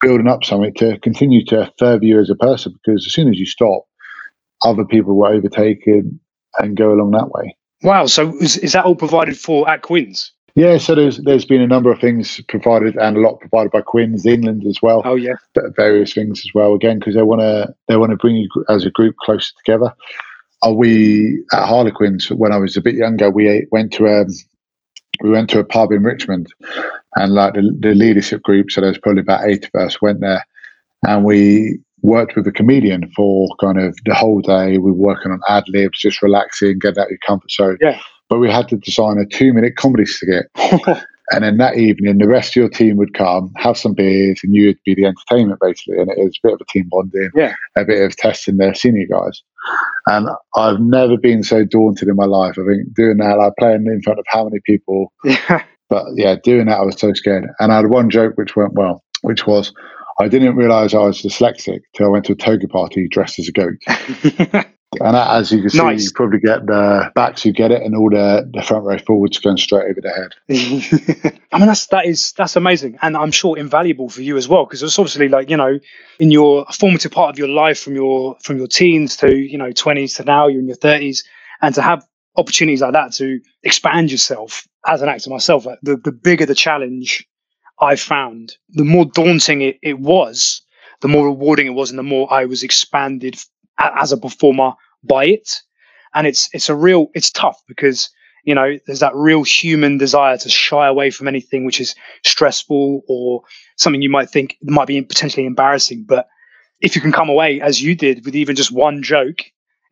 building 0.00 0.28
up 0.28 0.44
something 0.44 0.74
to 0.74 0.98
continue 1.00 1.44
to 1.46 1.72
further 1.78 2.04
you 2.04 2.20
as 2.20 2.30
a 2.30 2.36
person 2.36 2.72
because 2.72 3.06
as 3.06 3.12
soon 3.12 3.28
as 3.28 3.38
you 3.38 3.46
stop, 3.46 3.84
other 4.62 4.84
people 4.84 5.16
will 5.16 5.28
overtake 5.28 5.82
it 5.86 6.04
and 6.58 6.76
go 6.76 6.92
along 6.92 7.12
that 7.12 7.30
way. 7.30 7.56
Wow. 7.82 8.06
So 8.06 8.36
is, 8.38 8.58
is 8.58 8.72
that 8.72 8.84
all 8.84 8.96
provided 8.96 9.38
for 9.38 9.68
at 9.68 9.82
Quins? 9.82 10.32
Yeah, 10.54 10.78
so 10.78 10.94
there's 10.94 11.18
there's 11.18 11.44
been 11.44 11.60
a 11.60 11.66
number 11.66 11.92
of 11.92 12.00
things 12.00 12.40
provided 12.48 12.96
and 12.96 13.16
a 13.16 13.20
lot 13.20 13.40
provided 13.40 13.70
by 13.70 13.82
Quins 13.82 14.26
England 14.26 14.64
as 14.66 14.80
well. 14.82 15.02
Oh 15.04 15.14
yeah, 15.14 15.34
various 15.76 16.12
things 16.12 16.40
as 16.40 16.50
well. 16.54 16.74
Again, 16.74 16.98
because 16.98 17.14
they 17.14 17.22
want 17.22 17.40
to 17.40 17.74
they 17.88 17.96
want 17.96 18.10
to 18.10 18.16
bring 18.16 18.36
you 18.36 18.48
as 18.68 18.84
a 18.84 18.90
group 18.90 19.16
closer 19.16 19.52
together. 19.64 19.92
Are 20.62 20.74
we 20.74 21.42
at 21.52 21.66
Harlequins 21.66 22.30
when 22.30 22.52
I 22.52 22.58
was 22.58 22.76
a 22.76 22.82
bit 22.82 22.94
younger? 22.94 23.30
We 23.30 23.66
went 23.70 23.92
to 23.94 24.06
a 24.06 24.26
we 25.22 25.30
went 25.30 25.50
to 25.50 25.60
a 25.60 25.64
pub 25.64 25.92
in 25.92 26.02
Richmond, 26.02 26.52
and 27.16 27.32
like 27.32 27.54
the, 27.54 27.76
the 27.78 27.94
leadership 27.94 28.42
group, 28.42 28.70
so 28.70 28.80
there's 28.80 28.98
probably 28.98 29.22
about 29.22 29.48
eight 29.48 29.68
of 29.72 29.80
us 29.80 30.00
went 30.02 30.20
there, 30.20 30.44
and 31.06 31.24
we 31.24 31.78
worked 32.02 32.34
with 32.34 32.46
a 32.46 32.52
comedian 32.52 33.10
for 33.14 33.48
kind 33.60 33.78
of 33.78 33.96
the 34.04 34.14
whole 34.14 34.40
day. 34.40 34.78
We 34.78 34.90
were 34.90 34.92
working 34.92 35.32
on 35.32 35.40
ad 35.48 35.64
libs, 35.68 36.00
just 36.00 36.22
relaxing, 36.22 36.78
get 36.78 36.96
out 36.96 37.04
of 37.04 37.10
your 37.10 37.18
comfort 37.26 37.50
zone. 37.50 37.78
yeah. 37.80 38.00
But 38.30 38.38
we 38.38 38.50
had 38.50 38.68
to 38.68 38.76
design 38.76 39.18
a 39.18 39.26
two 39.26 39.52
minute 39.52 39.76
comedy 39.76 40.06
skit. 40.06 40.46
And 41.32 41.44
then 41.44 41.58
that 41.58 41.76
evening, 41.76 42.18
the 42.18 42.26
rest 42.26 42.50
of 42.50 42.56
your 42.56 42.68
team 42.68 42.96
would 42.96 43.14
come, 43.14 43.52
have 43.56 43.78
some 43.78 43.94
beers, 43.94 44.40
and 44.42 44.52
you 44.52 44.66
would 44.66 44.78
be 44.84 44.96
the 44.96 45.04
entertainment 45.06 45.60
basically. 45.60 45.98
And 46.00 46.10
it 46.10 46.18
was 46.18 46.36
a 46.42 46.48
bit 46.48 46.54
of 46.54 46.60
a 46.60 46.72
team 46.72 46.88
bonding, 46.90 47.30
Yeah. 47.36 47.54
a 47.76 47.84
bit 47.84 48.02
of 48.02 48.16
testing 48.16 48.56
their 48.56 48.74
senior 48.74 49.06
guys. 49.08 49.40
And 50.08 50.28
I've 50.56 50.80
never 50.80 51.16
been 51.16 51.44
so 51.44 51.64
daunted 51.64 52.08
in 52.08 52.16
my 52.16 52.24
life. 52.24 52.56
I 52.58 52.66
think 52.66 52.92
doing 52.94 53.18
that, 53.18 53.38
like 53.38 53.52
playing 53.60 53.86
in 53.86 54.02
front 54.02 54.18
of 54.18 54.24
how 54.28 54.42
many 54.42 54.58
people, 54.66 55.12
yeah. 55.24 55.62
but 55.88 56.06
yeah, 56.16 56.34
doing 56.42 56.66
that, 56.66 56.80
I 56.80 56.82
was 56.82 56.98
so 56.98 57.12
scared. 57.12 57.46
And 57.60 57.70
I 57.72 57.76
had 57.76 57.90
one 57.90 58.10
joke 58.10 58.32
which 58.36 58.56
went 58.56 58.72
well, 58.72 59.04
which 59.22 59.46
was 59.46 59.72
I 60.18 60.26
didn't 60.26 60.56
realize 60.56 60.94
I 60.94 60.98
was 61.04 61.22
dyslexic 61.22 61.78
till 61.94 62.06
I 62.06 62.10
went 62.10 62.24
to 62.24 62.32
a 62.32 62.36
toga 62.36 62.66
party 62.66 63.06
dressed 63.08 63.38
as 63.38 63.46
a 63.48 63.52
goat. 63.52 64.66
And 64.98 65.14
that, 65.14 65.30
as 65.36 65.52
you 65.52 65.60
can 65.60 65.70
see, 65.70 65.78
Nice. 65.78 66.04
you 66.04 66.10
probably 66.12 66.40
get 66.40 66.66
the 66.66 67.12
backs 67.14 67.44
who 67.44 67.52
get 67.52 67.70
it, 67.70 67.82
and 67.82 67.94
all 67.94 68.10
the, 68.10 68.50
the 68.52 68.60
front 68.60 68.84
row 68.84 68.98
forwards 68.98 69.38
going 69.38 69.56
straight 69.56 69.88
over 69.88 70.00
their 70.00 70.14
head. 70.14 70.34
I 71.52 71.58
mean, 71.58 71.68
that's 71.68 71.86
that 71.86 72.06
is 72.06 72.32
that's 72.32 72.56
amazing, 72.56 72.98
and 73.00 73.16
I'm 73.16 73.30
sure 73.30 73.56
invaluable 73.56 74.08
for 74.08 74.22
you 74.22 74.36
as 74.36 74.48
well, 74.48 74.64
because 74.64 74.82
it's 74.82 74.98
obviously 74.98 75.28
like 75.28 75.48
you 75.48 75.56
know, 75.56 75.78
in 76.18 76.32
your 76.32 76.66
formative 76.72 77.12
part 77.12 77.30
of 77.30 77.38
your 77.38 77.46
life, 77.46 77.78
from 77.78 77.94
your 77.94 78.36
from 78.42 78.58
your 78.58 78.66
teens 78.66 79.16
to 79.18 79.32
you 79.32 79.58
know 79.58 79.70
20s 79.70 80.16
to 80.16 80.24
now, 80.24 80.48
you're 80.48 80.60
in 80.60 80.66
your 80.66 80.76
30s, 80.76 81.22
and 81.62 81.72
to 81.76 81.82
have 81.82 82.04
opportunities 82.36 82.80
like 82.80 82.92
that 82.92 83.12
to 83.12 83.40
expand 83.62 84.10
yourself 84.10 84.66
as 84.88 85.02
an 85.02 85.08
actor 85.08 85.30
myself, 85.30 85.66
the 85.82 85.96
the 85.98 86.12
bigger 86.12 86.46
the 86.46 86.54
challenge 86.56 87.24
I 87.80 87.94
found, 87.94 88.56
the 88.70 88.84
more 88.84 89.04
daunting 89.06 89.62
it, 89.62 89.78
it 89.82 90.00
was, 90.00 90.62
the 91.00 91.08
more 91.08 91.26
rewarding 91.26 91.66
it 91.66 91.74
was, 91.74 91.90
and 91.90 91.98
the 91.98 92.02
more 92.02 92.32
I 92.32 92.44
was 92.44 92.64
expanded 92.64 93.36
as 93.80 94.12
a 94.12 94.16
performer 94.16 94.72
by 95.02 95.26
it. 95.26 95.50
And 96.14 96.26
it's 96.26 96.48
it's 96.52 96.68
a 96.68 96.74
real 96.74 97.08
it's 97.14 97.30
tough 97.30 97.62
because 97.68 98.10
you 98.44 98.54
know 98.54 98.78
there's 98.86 99.00
that 99.00 99.14
real 99.14 99.42
human 99.42 99.98
desire 99.98 100.36
to 100.38 100.48
shy 100.48 100.86
away 100.86 101.10
from 101.10 101.28
anything 101.28 101.64
which 101.64 101.80
is 101.80 101.94
stressful 102.24 103.02
or 103.08 103.42
something 103.76 104.02
you 104.02 104.10
might 104.10 104.28
think 104.30 104.56
might 104.62 104.88
be 104.88 105.00
potentially 105.02 105.46
embarrassing. 105.46 106.04
But 106.08 106.26
if 106.80 106.96
you 106.96 107.02
can 107.02 107.12
come 107.12 107.28
away 107.28 107.60
as 107.60 107.80
you 107.80 107.94
did 107.94 108.24
with 108.24 108.34
even 108.34 108.56
just 108.56 108.72
one 108.72 109.02
joke, 109.02 109.42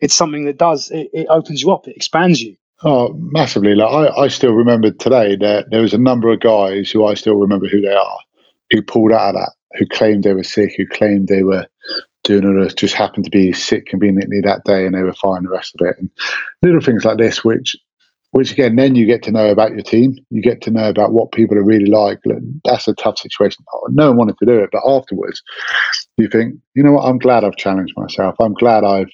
it's 0.01 0.15
something 0.15 0.45
that 0.47 0.59
does 0.59 0.91
it, 0.91 1.09
it 1.13 1.27
opens 1.31 1.63
you 1.63 1.71
up, 1.71 1.87
it 1.87 1.97
expands 1.97 2.43
you. 2.43 2.57
Oh, 2.83 3.13
massively. 3.15 3.75
Like 3.75 3.91
I, 3.91 4.23
I 4.23 4.29
still 4.29 4.53
remember 4.53 4.91
today 4.91 5.37
that 5.37 5.71
there 5.71 5.83
was 5.83 5.95
a 5.95 5.99
number 5.99 6.33
of 6.33 6.41
guys 6.41 6.91
who 6.91 7.07
I 7.07 7.15
still 7.15 7.35
remember 7.35 7.67
who 7.67 7.81
they 7.81 7.93
are, 7.93 8.19
who 8.71 8.83
pulled 8.83 9.13
out 9.13 9.31
of 9.31 9.35
that, 9.35 9.53
who 9.79 9.87
claimed 9.87 10.25
they 10.25 10.33
were 10.35 10.45
sick, 10.45 10.75
who 10.77 10.87
claimed 10.87 11.29
they 11.29 11.43
were 11.43 11.67
doing 12.29 12.63
it, 12.63 12.77
just 12.77 12.95
happened 12.95 13.25
to 13.25 13.31
be 13.31 13.53
sick 13.53 13.87
conveniently 13.87 14.41
that 14.43 14.65
day, 14.65 14.87
and 14.87 14.95
they 14.95 15.03
were 15.03 15.15
fine 15.15 15.43
the 15.43 15.51
rest 15.51 15.75
of 15.75 15.87
it. 15.87 15.97
And 15.99 16.11
little 16.63 16.81
things 16.81 17.05
like 17.05 17.19
this, 17.19 17.45
which 17.45 17.75
which 18.33 18.53
again, 18.53 18.77
then 18.77 18.95
you 18.95 19.07
get 19.07 19.23
to 19.23 19.31
know 19.31 19.51
about 19.51 19.73
your 19.73 19.83
team. 19.83 20.15
You 20.31 20.43
get 20.43 20.61
to 20.63 20.71
know 20.71 20.91
about 20.91 21.13
what 21.13 21.33
people 21.33 21.57
are 21.57 21.65
really 21.65 21.87
like. 21.87 22.19
That's 22.65 22.87
a 22.87 22.95
tough 22.95 23.19
situation. 23.19 23.65
No 23.89 24.09
one 24.09 24.19
wanted 24.19 24.37
to 24.39 24.47
do 24.47 24.59
it, 24.59 24.71
but 24.71 24.83
afterwards, 24.87 25.43
you 26.19 26.29
think, 26.29 26.55
you 26.75 26.83
know 26.83 26.93
what? 26.93 27.07
I'm 27.07 27.19
glad 27.19 27.43
I've 27.43 27.57
challenged 27.57 27.95
myself. 27.97 28.35
I'm 28.39 28.53
glad 28.53 28.85
I've, 28.85 29.09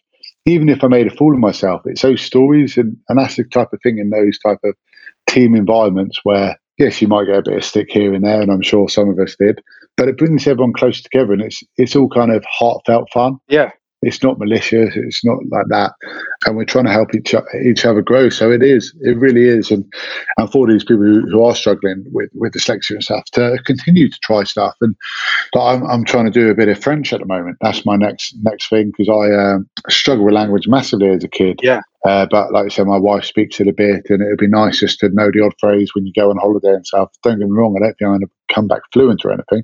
even 0.46 0.68
if 0.68 0.82
I 0.82 0.88
made 0.88 1.06
a 1.06 1.14
fool 1.14 1.32
of 1.32 1.38
myself, 1.40 1.82
it's 1.84 2.02
those 2.02 2.22
stories, 2.22 2.76
and, 2.76 2.96
and 3.08 3.18
that's 3.18 3.36
the 3.36 3.44
type 3.44 3.72
of 3.72 3.78
thing 3.82 3.98
in 3.98 4.10
those 4.10 4.36
type 4.40 4.58
of 4.64 4.74
team 5.28 5.54
environments 5.54 6.18
where, 6.24 6.58
yes, 6.78 7.00
you 7.00 7.08
might 7.08 7.26
get 7.26 7.38
a 7.38 7.42
bit 7.42 7.56
of 7.56 7.64
stick 7.64 7.88
here 7.90 8.14
and 8.14 8.24
there, 8.24 8.40
and 8.40 8.50
I'm 8.50 8.62
sure 8.62 8.88
some 8.88 9.08
of 9.08 9.18
us 9.18 9.36
did, 9.38 9.60
but 9.96 10.08
it 10.08 10.18
brings 10.18 10.46
everyone 10.46 10.72
close 10.72 11.00
together, 11.02 11.32
and 11.32 11.42
it's 11.42 11.62
it's 11.76 11.96
all 11.96 12.08
kind 12.08 12.32
of 12.32 12.44
heartfelt 12.48 13.08
fun. 13.12 13.38
Yeah, 13.48 13.70
it's 14.06 14.22
not 14.22 14.38
malicious. 14.38 14.94
It's 14.96 15.24
not 15.24 15.38
like 15.50 15.66
that, 15.68 15.92
and 16.46 16.56
we're 16.56 16.64
trying 16.64 16.84
to 16.84 16.92
help 16.92 17.14
each 17.14 17.34
each 17.64 17.84
other 17.84 18.02
grow. 18.02 18.28
So 18.28 18.50
it 18.50 18.62
is. 18.62 18.94
It 19.00 19.16
really 19.18 19.44
is. 19.44 19.70
And 19.70 19.84
and 20.38 20.50
for 20.50 20.66
these 20.66 20.84
people 20.84 21.04
who, 21.04 21.22
who 21.30 21.44
are 21.44 21.54
struggling 21.54 22.04
with 22.12 22.30
with 22.34 22.52
dyslexia 22.52 22.92
and 22.92 23.04
stuff, 23.04 23.24
to 23.32 23.58
continue 23.64 24.08
to 24.08 24.18
try 24.22 24.44
stuff. 24.44 24.74
And 24.80 24.94
but 25.52 25.64
I'm 25.64 25.82
I'm 25.84 26.04
trying 26.04 26.26
to 26.26 26.30
do 26.30 26.50
a 26.50 26.54
bit 26.54 26.68
of 26.68 26.82
French 26.82 27.12
at 27.12 27.20
the 27.20 27.26
moment. 27.26 27.56
That's 27.60 27.84
my 27.84 27.96
next 27.96 28.34
next 28.42 28.68
thing 28.68 28.92
because 28.96 29.08
I 29.08 29.34
um, 29.34 29.68
struggle 29.88 30.24
with 30.24 30.34
language 30.34 30.68
massively 30.68 31.08
as 31.08 31.24
a 31.24 31.28
kid. 31.28 31.60
Yeah. 31.62 31.80
Uh, 32.04 32.26
but 32.30 32.52
like 32.52 32.66
I 32.66 32.68
said, 32.68 32.86
my 32.86 32.98
wife 32.98 33.24
speaks 33.24 33.60
it 33.60 33.68
a 33.68 33.72
bit, 33.72 34.10
and 34.10 34.20
it 34.20 34.28
would 34.28 34.38
be 34.38 34.46
nice 34.46 34.80
just 34.80 34.98
to 35.00 35.08
know 35.08 35.30
the 35.32 35.40
odd 35.40 35.54
phrase 35.58 35.94
when 35.94 36.04
you 36.04 36.12
go 36.12 36.28
on 36.28 36.36
holiday 36.36 36.74
and 36.74 36.86
stuff. 36.86 37.10
Don't 37.22 37.38
get 37.38 37.48
me 37.48 37.56
wrong, 37.56 37.74
I 37.76 37.80
don't 37.80 37.98
think 37.98 38.02
I'm 38.02 38.18
going 38.18 38.20
to 38.20 38.54
come 38.54 38.68
back 38.68 38.82
fluent 38.92 39.24
or 39.24 39.32
anything, 39.32 39.62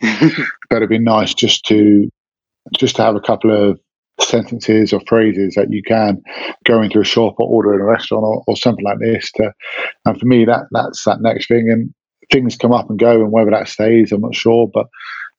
but 0.71 0.77
it'd 0.77 0.89
be 0.89 0.99
nice 0.99 1.35
just 1.35 1.67
to 1.67 2.09
just 2.79 2.97
to 2.97 3.03
have 3.03 3.17
a 3.17 3.21
couple 3.21 3.51
of 3.51 3.79
sentences 4.23 4.93
or 4.93 5.01
phrases 5.07 5.55
that 5.55 5.71
you 5.71 5.83
can 5.83 6.23
go 6.65 6.83
into 6.83 7.01
a 7.01 7.05
shop 7.05 7.35
or 7.39 7.49
order 7.49 7.75
in 7.75 7.81
a 7.81 7.85
restaurant 7.85 8.25
or, 8.25 8.43
or 8.47 8.57
something 8.57 8.85
like 8.85 8.99
this. 9.01 9.31
To, 9.33 9.53
and 10.05 10.19
for 10.19 10.27
me, 10.27 10.45
that 10.45 10.67
that's 10.73 11.05
that 11.05 11.21
next 11.21 11.49
thing. 11.49 11.71
And 11.71 11.93
things 12.31 12.57
come 12.57 12.73
up 12.73 12.89
and 12.89 12.99
go, 12.99 13.23
and 13.23 13.33
whether 13.33 13.51
that 13.51 13.69
stays, 13.69 14.13
I'm 14.13 14.21
not 14.21 14.35
sure. 14.35 14.69
But 14.73 14.87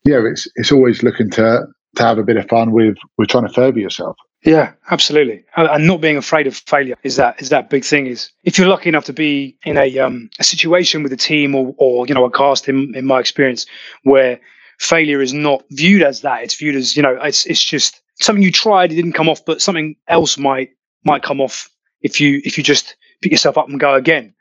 yeah, 0.06 0.22
it's 0.26 0.48
it's 0.56 0.72
always 0.72 1.04
looking 1.04 1.30
to 1.32 1.66
to 1.96 2.04
have 2.04 2.18
a 2.18 2.24
bit 2.24 2.38
of 2.38 2.48
fun 2.48 2.72
with 2.72 2.98
with 3.18 3.30
trying 3.30 3.48
to 3.48 3.54
further 3.54 3.80
yourself. 3.80 4.16
Yeah, 4.44 4.74
absolutely, 4.90 5.44
and 5.56 5.86
not 5.86 6.02
being 6.02 6.18
afraid 6.18 6.48
of 6.48 6.56
failure 6.56 6.96
is 7.04 7.16
that 7.18 7.40
is 7.40 7.50
that 7.50 7.70
big 7.70 7.86
thing. 7.86 8.08
Is 8.08 8.32
if 8.44 8.58
you're 8.58 8.68
lucky 8.68 8.90
enough 8.90 9.06
to 9.06 9.14
be 9.14 9.56
in 9.66 9.78
a 9.78 10.00
um, 10.00 10.30
a 10.40 10.44
situation 10.44 11.04
with 11.04 11.14
a 11.14 11.18
team 11.18 11.54
or 11.54 11.76
or 11.78 12.08
you 12.08 12.16
know 12.16 12.26
a 12.26 12.32
cast 12.32 12.68
in 12.68 12.96
in 12.96 13.06
my 13.06 13.20
experience 13.20 13.68
where 14.04 14.40
failure 14.80 15.22
is 15.22 15.32
not 15.32 15.64
viewed 15.70 16.02
as 16.02 16.22
that, 16.22 16.44
it's 16.44 16.56
viewed 16.56 16.76
as 16.76 16.98
you 16.98 17.04
know 17.04 17.20
it's 17.22 17.46
it's 17.46 17.64
just 17.64 18.02
something 18.24 18.44
you 18.44 18.52
tried, 18.52 18.92
it 18.92 18.96
didn't 18.96 19.14
come 19.14 19.30
off, 19.30 19.44
but 19.46 19.62
something 19.62 19.96
else 20.08 20.38
might 20.38 20.70
might 21.04 21.24
come 21.24 21.42
off 21.42 21.70
if 22.02 22.20
you 22.20 22.42
if 22.44 22.58
you 22.58 22.64
just 22.64 22.96
pick 23.22 23.32
yourself 23.32 23.58
up 23.58 23.70
and 23.70 23.80
go 23.80 23.94
again. 23.94 24.34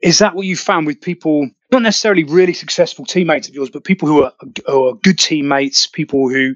Is 0.00 0.18
that 0.18 0.34
what 0.34 0.46
you 0.46 0.56
found 0.56 0.86
with 0.86 1.00
people, 1.00 1.50
not 1.72 1.82
necessarily 1.82 2.22
really 2.22 2.52
successful 2.52 3.04
teammates 3.04 3.48
of 3.48 3.54
yours, 3.54 3.68
but 3.68 3.82
people 3.82 4.08
who 4.08 4.22
are, 4.22 4.32
who 4.66 4.88
are 4.88 4.94
good 4.94 5.18
teammates, 5.18 5.86
people 5.86 6.28
who 6.28 6.54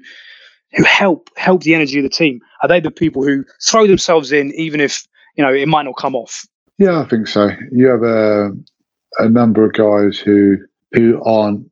who 0.75 0.83
help 0.83 1.29
help 1.35 1.63
the 1.63 1.75
energy 1.75 1.99
of 1.99 2.03
the 2.03 2.09
team? 2.09 2.39
Are 2.61 2.69
they 2.69 2.79
the 2.79 2.91
people 2.91 3.23
who 3.23 3.43
throw 3.61 3.85
themselves 3.85 4.31
in, 4.31 4.53
even 4.53 4.79
if 4.79 5.05
you 5.35 5.43
know 5.43 5.53
it 5.53 5.67
might 5.67 5.83
not 5.83 5.97
come 5.97 6.15
off? 6.15 6.45
Yeah, 6.77 6.99
I 6.99 7.05
think 7.05 7.27
so. 7.27 7.49
You 7.71 7.87
have 7.87 8.03
a 8.03 8.51
a 9.19 9.29
number 9.29 9.65
of 9.65 9.73
guys 9.73 10.17
who 10.17 10.57
who 10.93 11.21
aren't 11.23 11.69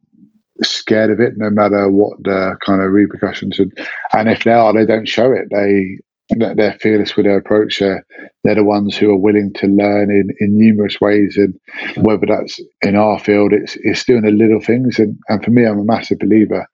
scared 0.63 1.09
of 1.09 1.19
it, 1.19 1.37
no 1.37 1.49
matter 1.49 1.89
what 1.89 2.21
the 2.23 2.55
kind 2.65 2.81
of 2.81 2.91
repercussions. 2.91 3.59
And, 3.59 3.71
and 4.13 4.29
if 4.29 4.43
they 4.43 4.51
are, 4.51 4.73
they 4.73 4.85
don't 4.85 5.07
show 5.07 5.31
it. 5.31 5.47
They 5.51 5.97
they're 6.29 6.77
fearless 6.79 7.15
with 7.15 7.25
their 7.25 7.37
approach. 7.37 7.79
They're, 7.79 8.05
they're 8.43 8.55
the 8.55 8.63
ones 8.63 8.95
who 8.95 9.09
are 9.11 9.17
willing 9.17 9.51
to 9.55 9.67
learn 9.67 10.09
in, 10.09 10.29
in 10.39 10.57
numerous 10.57 11.01
ways, 11.01 11.37
and 11.37 11.59
whether 12.05 12.25
that's 12.25 12.59
in 12.81 12.95
our 12.95 13.19
field, 13.19 13.53
it's 13.53 13.77
it's 13.83 14.05
doing 14.05 14.21
the 14.21 14.31
little 14.31 14.61
things. 14.61 14.99
And, 14.99 15.17
and 15.27 15.43
for 15.43 15.51
me, 15.51 15.65
I'm 15.65 15.79
a 15.79 15.83
massive 15.83 16.19
believer. 16.19 16.65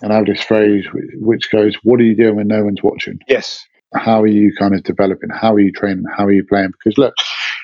And 0.00 0.12
I 0.12 0.16
have 0.16 0.26
this 0.26 0.42
phrase 0.42 0.86
which 1.14 1.50
goes, 1.50 1.74
"What 1.82 2.00
are 2.00 2.04
you 2.04 2.14
doing 2.14 2.36
when 2.36 2.48
no 2.48 2.64
one's 2.64 2.82
watching?" 2.82 3.18
Yes. 3.26 3.66
How 3.94 4.22
are 4.22 4.26
you 4.26 4.52
kind 4.58 4.74
of 4.74 4.82
developing? 4.82 5.30
How 5.30 5.54
are 5.54 5.60
you 5.60 5.72
training? 5.72 6.04
How 6.16 6.26
are 6.26 6.32
you 6.32 6.44
playing? 6.44 6.72
Because 6.72 6.98
look, 6.98 7.14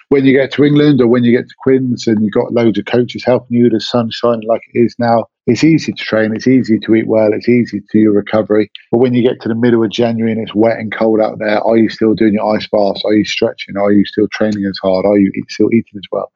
when 0.09 0.25
you 0.25 0.33
get 0.33 0.53
to 0.53 0.65
England 0.65 1.01
or 1.01 1.07
when 1.07 1.25
you 1.25 1.37
get 1.37 1.49
to 1.49 1.55
Quins 1.59 2.07
and 2.07 2.23
you've 2.23 2.33
got 2.33 2.53
loads 2.53 2.79
of 2.79 2.87
coaches 2.87 3.25
helping 3.25 3.57
you, 3.57 3.69
the 3.69 3.81
sun 3.81 4.11
shining 4.11 4.47
like 4.49 4.63
it 4.73 4.79
is 4.79 4.95
now, 4.99 5.25
it's 5.47 5.65
easy 5.65 5.93
to 5.93 6.05
train, 6.05 6.35
it's 6.35 6.47
easy 6.47 6.79
to 6.79 6.95
eat 6.95 7.07
well, 7.07 7.33
it's 7.33 7.49
easy 7.49 7.83
to 7.91 7.99
your 7.99 8.13
recovery. 8.13 8.71
But 8.91 8.99
when 8.99 9.13
you 9.13 9.23
get 9.23 9.41
to 9.43 9.49
the 9.49 9.55
middle 9.55 9.85
of 9.85 9.91
January 9.91 10.33
and 10.33 10.41
it's 10.41 10.55
wet 10.55 10.79
and 10.79 10.95
cold 10.95 11.21
out 11.21 11.39
there, 11.39 11.61
are 11.61 11.77
you 11.77 11.89
still 11.91 12.15
doing 12.15 12.35
your 12.35 12.57
ice 12.57 12.67
baths? 12.71 13.03
Are 13.05 13.15
you 13.15 13.25
stretching? 13.25 13.77
Are 13.77 13.93
you 13.93 14.05
still 14.05 14.29
training 14.29 14.65
as 14.65 14.79
hard? 14.83 15.05
Are 15.05 15.19
you 15.19 15.31
still 15.49 15.69
eating 15.73 15.97
as 15.97 16.05
well? 16.11 16.31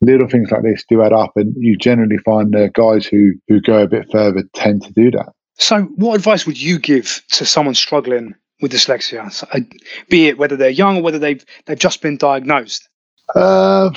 Little 0.00 0.28
things 0.28 0.50
like 0.50 0.62
this 0.62 0.84
do 0.88 1.02
add 1.02 1.12
up, 1.12 1.32
and 1.36 1.54
you 1.56 1.76
generally 1.76 2.18
find 2.18 2.52
the 2.52 2.70
guys 2.74 3.06
who 3.06 3.32
who 3.48 3.60
go 3.60 3.82
a 3.82 3.86
bit 3.86 4.10
further 4.10 4.42
tend 4.54 4.82
to 4.82 4.92
do 4.92 5.10
that. 5.12 5.32
So, 5.54 5.82
what 5.96 6.16
advice 6.16 6.46
would 6.46 6.60
you 6.60 6.78
give 6.78 7.22
to 7.32 7.46
someone 7.46 7.74
struggling 7.74 8.34
with 8.60 8.72
dyslexia, 8.72 9.32
so, 9.32 9.46
uh, 9.52 9.60
be 10.08 10.28
it 10.28 10.38
whether 10.38 10.56
they're 10.56 10.70
young 10.70 10.98
or 10.98 11.02
whether 11.02 11.18
they've 11.18 11.44
they've 11.66 11.78
just 11.78 12.02
been 12.02 12.16
diagnosed? 12.16 12.88
Uh, 13.34 13.90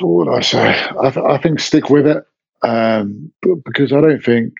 what 0.00 0.26
would 0.26 0.34
I 0.36 0.40
say? 0.40 0.88
I, 1.00 1.10
th- 1.10 1.26
I 1.26 1.38
think 1.38 1.60
stick 1.60 1.90
with 1.90 2.06
it 2.06 2.24
um, 2.62 3.30
because 3.64 3.92
I 3.92 4.00
don't 4.00 4.22
think, 4.22 4.54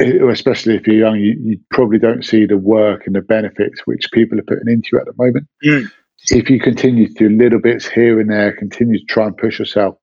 especially 0.00 0.76
if 0.76 0.86
you're 0.86 0.96
young, 0.96 1.16
you, 1.16 1.36
you, 1.42 1.58
probably 1.70 1.98
don't 1.98 2.24
see 2.24 2.46
the 2.46 2.58
work 2.58 3.06
and 3.06 3.16
the 3.16 3.20
benefits 3.20 3.82
which 3.84 4.10
people 4.12 4.38
are 4.38 4.44
putting 4.44 4.68
into 4.68 4.90
you 4.92 5.00
at 5.00 5.06
the 5.06 5.14
moment. 5.16 5.46
Mm. 5.64 5.90
If 6.30 6.50
you 6.50 6.60
continue 6.60 7.08
to 7.08 7.14
do 7.14 7.28
little 7.28 7.60
bits 7.60 7.86
here 7.86 8.18
and 8.20 8.30
there, 8.30 8.52
continue 8.52 8.98
to 8.98 9.04
try 9.06 9.26
and 9.26 9.36
push 9.36 9.58
yourself 9.58 9.96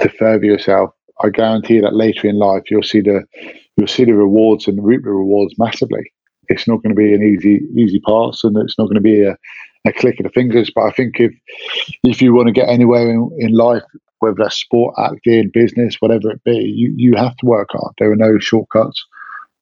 to 0.00 0.08
further 0.10 0.46
yourself, 0.46 0.90
I 1.20 1.30
guarantee 1.30 1.80
that 1.80 1.94
later 1.94 2.28
in 2.28 2.36
life 2.36 2.64
you'll 2.70 2.82
see 2.82 3.00
the 3.00 3.24
you'll 3.76 3.86
see 3.86 4.04
the 4.04 4.14
rewards 4.14 4.66
and 4.66 4.84
reap 4.84 5.02
the 5.04 5.10
rewards 5.10 5.54
massively. 5.58 6.12
It's 6.48 6.66
not 6.66 6.82
going 6.82 6.94
to 6.94 7.00
be 7.00 7.14
an 7.14 7.22
easy 7.22 7.60
easy 7.76 8.00
pass, 8.00 8.44
and 8.44 8.56
it's 8.58 8.78
not 8.78 8.86
going 8.86 8.96
to 8.96 9.00
be 9.00 9.22
a, 9.22 9.36
a 9.86 9.92
click 9.92 10.18
of 10.20 10.24
the 10.24 10.30
fingers. 10.30 10.70
But 10.74 10.84
I 10.84 10.90
think 10.92 11.20
if 11.20 11.32
if 12.04 12.22
you 12.22 12.34
want 12.34 12.48
to 12.48 12.52
get 12.52 12.68
anywhere 12.68 13.10
in, 13.10 13.30
in 13.38 13.52
life, 13.52 13.82
whether 14.20 14.36
that's 14.38 14.56
sport, 14.56 14.94
acting, 14.98 15.50
business, 15.52 15.96
whatever 16.00 16.30
it 16.30 16.44
be, 16.44 16.56
you, 16.56 16.92
you 16.96 17.16
have 17.16 17.36
to 17.36 17.46
work 17.46 17.68
hard. 17.72 17.94
There 17.98 18.10
are 18.10 18.16
no 18.16 18.38
shortcuts. 18.38 19.04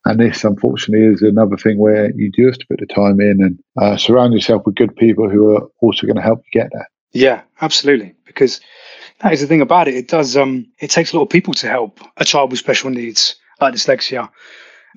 And 0.05 0.21
this, 0.21 0.45
unfortunately, 0.45 1.07
is 1.07 1.21
another 1.21 1.57
thing 1.57 1.79
where 1.79 2.13
you 2.15 2.31
do 2.31 2.47
have 2.47 2.59
to 2.59 2.67
put 2.69 2.79
the 2.79 2.87
time 2.87 3.21
in 3.21 3.43
and 3.43 3.59
uh, 3.81 3.97
surround 3.97 4.35
yourself 4.35 4.63
with 4.65 4.77
good 4.77 4.95
people 4.95 5.29
who 5.29 5.57
are 5.57 5.67
also 5.81 6.07
going 6.07 6.17
to 6.17 6.23
help 6.23 6.43
you 6.45 6.61
get 6.61 6.71
there. 6.73 6.89
Yeah, 7.13 7.43
absolutely. 7.61 8.15
Because 8.25 8.61
that 9.21 9.33
is 9.33 9.41
the 9.41 9.49
thing 9.49 9.61
about 9.61 9.89
it. 9.89 9.95
It 9.95 10.07
does. 10.07 10.37
Um, 10.37 10.67
it 10.79 10.91
takes 10.91 11.13
a 11.13 11.17
lot 11.17 11.25
of 11.25 11.31
people 11.31 11.55
to 11.55 11.69
help 11.69 12.01
a 12.19 12.25
child 12.25 12.51
with 12.51 12.61
special 12.61 12.91
needs 12.91 13.35
like 13.61 13.75
dyslexia, 13.75 14.29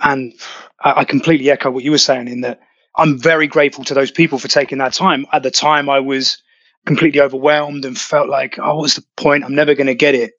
and 0.01 0.33
I, 0.79 1.03
completely 1.03 1.49
echo 1.49 1.71
what 1.71 1.83
you 1.83 1.91
were 1.91 1.97
saying 1.97 2.27
in 2.27 2.41
that 2.41 2.61
I'm 2.95 3.17
very 3.17 3.47
grateful 3.47 3.83
to 3.85 3.93
those 3.93 4.11
people 4.11 4.39
for 4.39 4.47
taking 4.47 4.77
that 4.79 4.93
time. 4.93 5.25
At 5.31 5.43
the 5.43 5.51
time, 5.51 5.89
I 5.89 5.99
was 5.99 6.41
completely 6.85 7.21
overwhelmed 7.21 7.85
and 7.85 7.97
felt 7.97 8.29
like, 8.29 8.57
oh, 8.59 8.77
what's 8.77 8.95
the 8.95 9.03
point? 9.17 9.43
I'm 9.43 9.55
never 9.55 9.75
going 9.75 9.87
to 9.87 9.95
get 9.95 10.15
it. 10.15 10.33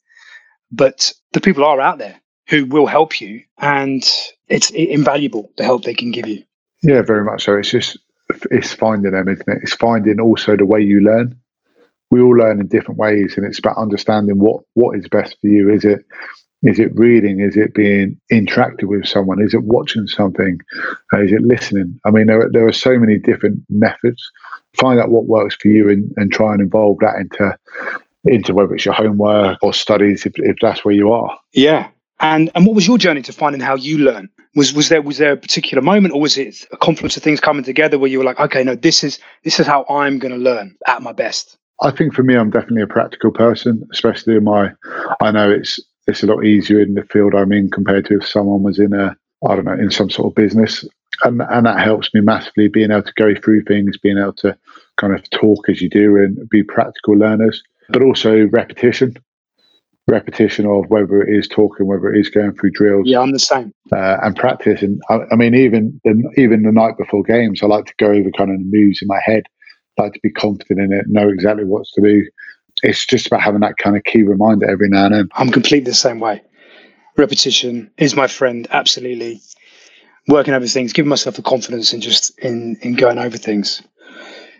But 0.72 1.12
the 1.32 1.40
people 1.40 1.64
are 1.64 1.80
out 1.80 1.98
there 1.98 2.20
who 2.48 2.66
will 2.66 2.86
help 2.86 3.20
you, 3.20 3.42
and 3.58 4.08
it's 4.48 4.70
invaluable 4.70 5.52
the 5.56 5.64
help 5.64 5.84
they 5.84 5.94
can 5.94 6.10
give 6.10 6.26
you. 6.26 6.42
Yeah, 6.82 7.02
very 7.02 7.24
much 7.24 7.44
so. 7.44 7.56
It's 7.56 7.70
just 7.70 7.98
it's 8.50 8.72
finding 8.72 9.12
them, 9.12 9.28
isn't 9.28 9.48
it? 9.48 9.58
It's 9.62 9.74
finding 9.74 10.20
also 10.20 10.56
the 10.56 10.66
way 10.66 10.80
you 10.80 11.00
learn. 11.00 11.38
We 12.10 12.20
all 12.20 12.36
learn 12.36 12.60
in 12.60 12.66
different 12.66 12.98
ways, 12.98 13.34
and 13.36 13.46
it's 13.46 13.58
about 13.58 13.76
understanding 13.76 14.38
what 14.38 14.62
what 14.74 14.96
is 14.98 15.08
best 15.08 15.36
for 15.40 15.46
you. 15.46 15.70
Is 15.70 15.84
it 15.84 16.04
is 16.62 16.78
it 16.78 16.94
reading? 16.94 17.40
Is 17.40 17.56
it 17.56 17.74
being 17.74 18.20
interactive 18.30 18.84
with 18.84 19.06
someone? 19.06 19.40
Is 19.40 19.54
it 19.54 19.62
watching 19.64 20.06
something? 20.06 20.58
Uh, 21.12 21.22
is 21.22 21.32
it 21.32 21.42
listening? 21.42 21.98
I 22.04 22.10
mean, 22.10 22.26
there, 22.26 22.48
there 22.52 22.66
are 22.66 22.72
so 22.72 22.98
many 22.98 23.18
different 23.18 23.60
methods. 23.70 24.22
Find 24.78 25.00
out 25.00 25.10
what 25.10 25.24
works 25.24 25.56
for 25.56 25.68
you 25.68 25.88
and, 25.88 26.12
and 26.16 26.32
try 26.32 26.52
and 26.52 26.60
involve 26.60 26.98
that 27.00 27.16
into 27.16 27.56
into 28.24 28.52
whether 28.52 28.74
it's 28.74 28.84
your 28.84 28.92
homework 28.92 29.58
or 29.62 29.72
studies, 29.72 30.26
if, 30.26 30.32
if 30.36 30.56
that's 30.60 30.84
where 30.84 30.94
you 30.94 31.10
are. 31.10 31.38
Yeah. 31.54 31.88
And 32.20 32.50
and 32.54 32.66
what 32.66 32.74
was 32.74 32.86
your 32.86 32.98
journey 32.98 33.22
to 33.22 33.32
finding 33.32 33.62
how 33.62 33.76
you 33.76 33.96
learn? 33.96 34.28
Was 34.54 34.74
was 34.74 34.90
there 34.90 35.00
was 35.00 35.16
there 35.16 35.32
a 35.32 35.36
particular 35.36 35.82
moment, 35.82 36.12
or 36.12 36.20
was 36.20 36.36
it 36.36 36.66
a 36.70 36.76
confluence 36.76 37.16
of 37.16 37.22
things 37.22 37.40
coming 37.40 37.64
together 37.64 37.98
where 37.98 38.10
you 38.10 38.18
were 38.18 38.24
like, 38.24 38.38
okay, 38.38 38.62
no, 38.62 38.74
this 38.74 39.02
is 39.02 39.18
this 39.44 39.58
is 39.58 39.66
how 39.66 39.86
I'm 39.88 40.18
going 40.18 40.32
to 40.32 40.38
learn 40.38 40.76
at 40.86 41.00
my 41.00 41.12
best? 41.12 41.56
I 41.82 41.90
think 41.90 42.12
for 42.12 42.22
me, 42.22 42.36
I'm 42.36 42.50
definitely 42.50 42.82
a 42.82 42.86
practical 42.86 43.30
person, 43.30 43.88
especially 43.90 44.36
in 44.36 44.44
my. 44.44 44.72
I 45.22 45.30
know 45.30 45.50
it's 45.50 45.80
it's 46.06 46.22
a 46.22 46.26
lot 46.26 46.44
easier 46.44 46.80
in 46.80 46.94
the 46.94 47.04
field 47.04 47.34
I'm 47.34 47.52
in 47.52 47.70
compared 47.70 48.06
to 48.06 48.18
if 48.18 48.26
someone 48.26 48.62
was 48.62 48.78
in 48.78 48.92
a 48.92 49.16
I 49.46 49.54
don't 49.54 49.64
know 49.64 49.72
in 49.72 49.90
some 49.90 50.10
sort 50.10 50.28
of 50.30 50.34
business, 50.34 50.84
and 51.24 51.42
and 51.42 51.66
that 51.66 51.80
helps 51.80 52.12
me 52.14 52.20
massively 52.20 52.68
being 52.68 52.90
able 52.90 53.02
to 53.02 53.12
go 53.16 53.34
through 53.34 53.64
things, 53.64 53.96
being 53.98 54.18
able 54.18 54.34
to 54.34 54.56
kind 54.98 55.14
of 55.14 55.28
talk 55.30 55.68
as 55.68 55.80
you 55.80 55.88
do 55.88 56.16
and 56.16 56.48
be 56.48 56.62
practical 56.62 57.16
learners. 57.16 57.62
but 57.88 58.02
also 58.02 58.46
repetition. 58.48 59.16
Repetition 60.08 60.66
of 60.66 60.86
whether 60.88 61.22
it 61.22 61.32
is 61.32 61.46
talking, 61.46 61.86
whether 61.86 62.12
it 62.12 62.18
is 62.18 62.28
going 62.28 62.52
through 62.54 62.72
drills. 62.72 63.04
Yeah, 63.06 63.20
I'm 63.20 63.32
the 63.32 63.38
same. 63.38 63.72
Uh, 63.92 64.16
and 64.22 64.34
practice. 64.34 64.82
And 64.82 65.00
I, 65.08 65.20
I 65.30 65.36
mean, 65.36 65.54
even 65.54 66.00
the, 66.04 66.32
even 66.36 66.62
the 66.62 66.72
night 66.72 66.96
before 66.98 67.22
games, 67.22 67.62
I 67.62 67.66
like 67.66 67.86
to 67.86 67.94
go 67.98 68.06
over 68.06 68.30
kind 68.32 68.50
of 68.50 68.58
the 68.58 68.64
moves 68.64 69.02
in 69.02 69.08
my 69.08 69.20
head. 69.22 69.44
I 69.98 70.04
like 70.04 70.14
to 70.14 70.20
be 70.22 70.30
confident 70.30 70.80
in 70.80 70.98
it, 70.98 71.06
know 71.06 71.28
exactly 71.28 71.64
what's 71.64 71.92
to 71.92 72.00
do. 72.00 72.26
It's 72.82 73.06
just 73.06 73.26
about 73.26 73.42
having 73.42 73.60
that 73.60 73.76
kind 73.78 73.96
of 73.96 74.04
key 74.04 74.22
reminder 74.22 74.68
every 74.68 74.88
now 74.88 75.06
and 75.06 75.14
then. 75.14 75.28
I'm 75.34 75.50
completely 75.50 75.90
the 75.90 75.94
same 75.94 76.20
way. 76.20 76.42
Repetition 77.16 77.90
is 77.98 78.14
my 78.14 78.26
friend, 78.26 78.66
absolutely. 78.70 79.40
Working 80.28 80.54
over 80.54 80.66
things, 80.66 80.92
giving 80.92 81.08
myself 81.08 81.36
the 81.36 81.42
confidence 81.42 81.92
in 81.92 82.00
just 82.00 82.38
in 82.38 82.76
in 82.82 82.94
going 82.94 83.18
over 83.18 83.36
things. 83.36 83.82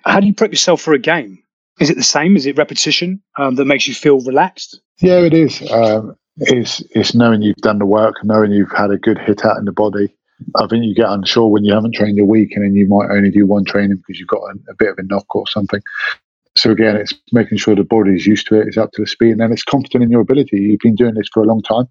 How 0.04 0.20
do 0.20 0.26
you 0.26 0.34
prep 0.34 0.50
yourself 0.50 0.80
for 0.80 0.94
a 0.94 0.98
game? 0.98 1.42
Is 1.80 1.90
it 1.90 1.96
the 1.96 2.02
same? 2.02 2.36
Is 2.36 2.46
it 2.46 2.58
repetition 2.58 3.22
um, 3.38 3.54
that 3.54 3.66
makes 3.66 3.86
you 3.86 3.94
feel 3.94 4.20
relaxed? 4.20 4.80
Yeah, 5.00 5.20
it 5.20 5.32
is. 5.32 5.62
Um, 5.70 6.16
it's 6.38 6.82
it's 6.94 7.14
knowing 7.14 7.42
you've 7.42 7.56
done 7.56 7.78
the 7.78 7.86
work, 7.86 8.16
knowing 8.24 8.52
you've 8.52 8.72
had 8.72 8.90
a 8.90 8.98
good 8.98 9.18
hit 9.18 9.44
out 9.44 9.58
in 9.58 9.64
the 9.64 9.72
body. 9.72 10.14
I 10.56 10.66
think 10.66 10.84
you 10.84 10.94
get 10.94 11.10
unsure 11.10 11.48
when 11.48 11.64
you 11.64 11.74
haven't 11.74 11.94
trained 11.94 12.18
a 12.18 12.24
week 12.24 12.52
and 12.54 12.64
then 12.64 12.74
you 12.74 12.86
might 12.88 13.10
only 13.10 13.30
do 13.30 13.46
one 13.46 13.64
training 13.64 13.96
because 13.96 14.18
you've 14.18 14.28
got 14.28 14.42
a, 14.42 14.70
a 14.70 14.74
bit 14.78 14.88
of 14.88 14.98
a 14.98 15.02
knock 15.02 15.34
or 15.34 15.46
something. 15.46 15.82
So 16.56 16.70
again, 16.70 16.96
it's 16.96 17.14
making 17.32 17.58
sure 17.58 17.74
the 17.74 17.84
body 17.84 18.14
is 18.14 18.26
used 18.26 18.46
to 18.48 18.60
it, 18.60 18.68
it's 18.68 18.76
up 18.76 18.90
to 18.92 19.02
the 19.02 19.06
speed, 19.06 19.32
and 19.32 19.40
then 19.40 19.52
it's 19.52 19.62
confident 19.62 20.04
in 20.04 20.10
your 20.10 20.20
ability. 20.20 20.58
You've 20.58 20.80
been 20.80 20.96
doing 20.96 21.14
this 21.14 21.28
for 21.32 21.42
a 21.42 21.46
long 21.46 21.62
time. 21.62 21.86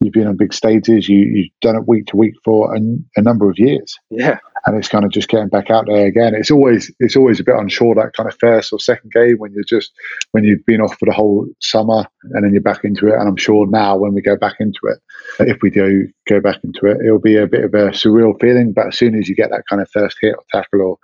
You've 0.00 0.12
been 0.12 0.26
on 0.26 0.36
big 0.36 0.52
stages. 0.52 1.08
You 1.08 1.18
you've 1.18 1.52
done 1.60 1.76
it 1.76 1.88
week 1.88 2.06
to 2.06 2.16
week 2.16 2.34
for 2.44 2.74
a, 2.74 2.80
a 3.16 3.22
number 3.22 3.48
of 3.48 3.58
years. 3.58 3.96
Yeah, 4.10 4.38
and 4.66 4.76
it's 4.76 4.88
kind 4.88 5.04
of 5.04 5.10
just 5.10 5.28
getting 5.28 5.48
back 5.48 5.70
out 5.70 5.86
there 5.86 6.06
again. 6.06 6.34
It's 6.34 6.50
always 6.50 6.92
it's 6.98 7.16
always 7.16 7.40
a 7.40 7.44
bit 7.44 7.54
unsure 7.56 7.94
that 7.94 8.12
kind 8.16 8.28
of 8.28 8.36
first 8.38 8.72
or 8.72 8.80
second 8.80 9.12
game 9.12 9.36
when 9.38 9.52
you're 9.52 9.64
just 9.64 9.92
when 10.32 10.44
you've 10.44 10.64
been 10.66 10.80
off 10.80 10.98
for 10.98 11.06
the 11.06 11.12
whole 11.12 11.46
summer 11.60 12.06
and 12.32 12.44
then 12.44 12.52
you're 12.52 12.62
back 12.62 12.84
into 12.84 13.06
it. 13.08 13.14
And 13.14 13.28
I'm 13.28 13.36
sure 13.36 13.66
now 13.66 13.96
when 13.96 14.14
we 14.14 14.22
go 14.22 14.36
back 14.36 14.56
into 14.60 14.80
it, 14.84 14.98
if 15.40 15.58
we 15.62 15.70
do 15.70 16.08
go 16.28 16.40
back 16.40 16.58
into 16.64 16.86
it, 16.86 16.98
it'll 17.04 17.20
be 17.20 17.36
a 17.36 17.46
bit 17.46 17.64
of 17.64 17.74
a 17.74 17.90
surreal 17.90 18.38
feeling. 18.40 18.72
But 18.72 18.88
as 18.88 18.98
soon 18.98 19.14
as 19.14 19.28
you 19.28 19.34
get 19.34 19.50
that 19.50 19.64
kind 19.68 19.80
of 19.80 19.90
first 19.90 20.16
hit 20.20 20.34
or 20.34 20.44
tackle 20.50 20.82
or 20.82 20.98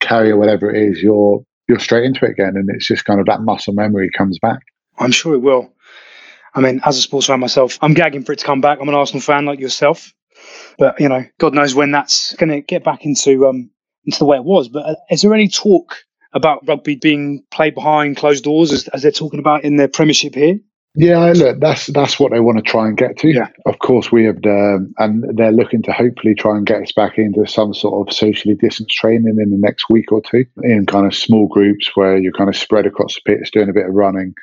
carry 0.00 0.30
or 0.30 0.36
whatever 0.36 0.70
it 0.70 0.82
is, 0.82 1.02
you're 1.02 1.44
you're 1.72 1.80
straight 1.80 2.04
into 2.04 2.26
it 2.26 2.32
again, 2.32 2.52
and 2.54 2.68
it's 2.68 2.86
just 2.86 3.06
kind 3.06 3.18
of 3.18 3.24
that 3.26 3.40
muscle 3.40 3.72
memory 3.72 4.10
comes 4.10 4.38
back. 4.38 4.60
I'm 4.98 5.10
sure 5.10 5.34
it 5.34 5.38
will. 5.38 5.72
I 6.54 6.60
mean, 6.60 6.82
as 6.84 6.98
a 6.98 7.00
sports 7.00 7.28
fan 7.28 7.40
myself, 7.40 7.78
I'm 7.80 7.94
gagging 7.94 8.24
for 8.24 8.32
it 8.32 8.40
to 8.40 8.44
come 8.44 8.60
back. 8.60 8.78
I'm 8.78 8.88
an 8.90 8.94
Arsenal 8.94 9.22
fan 9.22 9.46
like 9.46 9.58
yourself. 9.58 10.12
But 10.78 11.00
you 11.00 11.08
know, 11.08 11.24
God 11.38 11.54
knows 11.54 11.74
when 11.74 11.90
that's 11.90 12.34
going 12.36 12.50
to 12.50 12.60
get 12.60 12.84
back 12.84 13.06
into 13.06 13.46
um, 13.46 13.70
into 14.04 14.18
the 14.18 14.26
way 14.26 14.36
it 14.36 14.44
was. 14.44 14.68
But 14.68 14.84
uh, 14.84 14.94
is 15.10 15.22
there 15.22 15.32
any 15.32 15.48
talk 15.48 15.96
about 16.34 16.66
rugby 16.68 16.96
being 16.96 17.42
played 17.50 17.74
behind 17.74 18.18
closed 18.18 18.44
doors, 18.44 18.70
as, 18.70 18.88
as 18.88 19.00
they're 19.00 19.10
talking 19.10 19.40
about 19.40 19.64
in 19.64 19.76
the 19.76 19.88
Premiership 19.88 20.34
here? 20.34 20.58
Yeah, 20.94 21.32
look, 21.34 21.58
that's 21.58 21.86
that's 21.86 22.20
what 22.20 22.32
they 22.32 22.40
want 22.40 22.58
to 22.58 22.62
try 22.62 22.86
and 22.86 22.98
get 22.98 23.16
to. 23.18 23.28
Yeah. 23.28 23.48
Of 23.64 23.78
course, 23.78 24.12
we 24.12 24.24
have, 24.24 24.36
um, 24.44 24.92
and 24.98 25.24
they're 25.38 25.50
looking 25.50 25.80
to 25.84 25.92
hopefully 25.92 26.34
try 26.34 26.54
and 26.54 26.66
get 26.66 26.82
us 26.82 26.92
back 26.92 27.16
into 27.16 27.46
some 27.46 27.72
sort 27.72 28.06
of 28.06 28.14
socially 28.14 28.54
distanced 28.56 28.94
training 28.94 29.38
in 29.40 29.50
the 29.50 29.56
next 29.56 29.88
week 29.88 30.12
or 30.12 30.20
two, 30.20 30.44
in 30.62 30.84
kind 30.84 31.06
of 31.06 31.14
small 31.14 31.46
groups 31.48 31.90
where 31.94 32.18
you're 32.18 32.32
kind 32.32 32.50
of 32.50 32.56
spread 32.56 32.84
across 32.84 33.14
the 33.14 33.22
pitch, 33.24 33.52
doing 33.52 33.70
a 33.70 33.72
bit 33.72 33.86
of 33.86 33.94
running, 33.94 34.34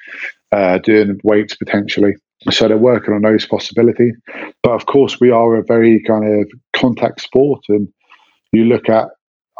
uh, 0.51 0.79
doing 0.79 1.19
weights 1.23 1.55
potentially. 1.55 2.15
So 2.49 2.67
they're 2.67 2.77
working 2.77 3.13
on 3.13 3.21
those 3.21 3.45
possibilities. 3.45 4.15
But 4.63 4.71
of 4.71 4.87
course, 4.87 5.19
we 5.19 5.29
are 5.29 5.55
a 5.55 5.63
very 5.63 6.01
kind 6.01 6.41
of 6.41 6.49
contact 6.73 7.21
sport, 7.21 7.61
and 7.69 7.87
you 8.53 8.65
look 8.65 8.89
at 8.89 9.09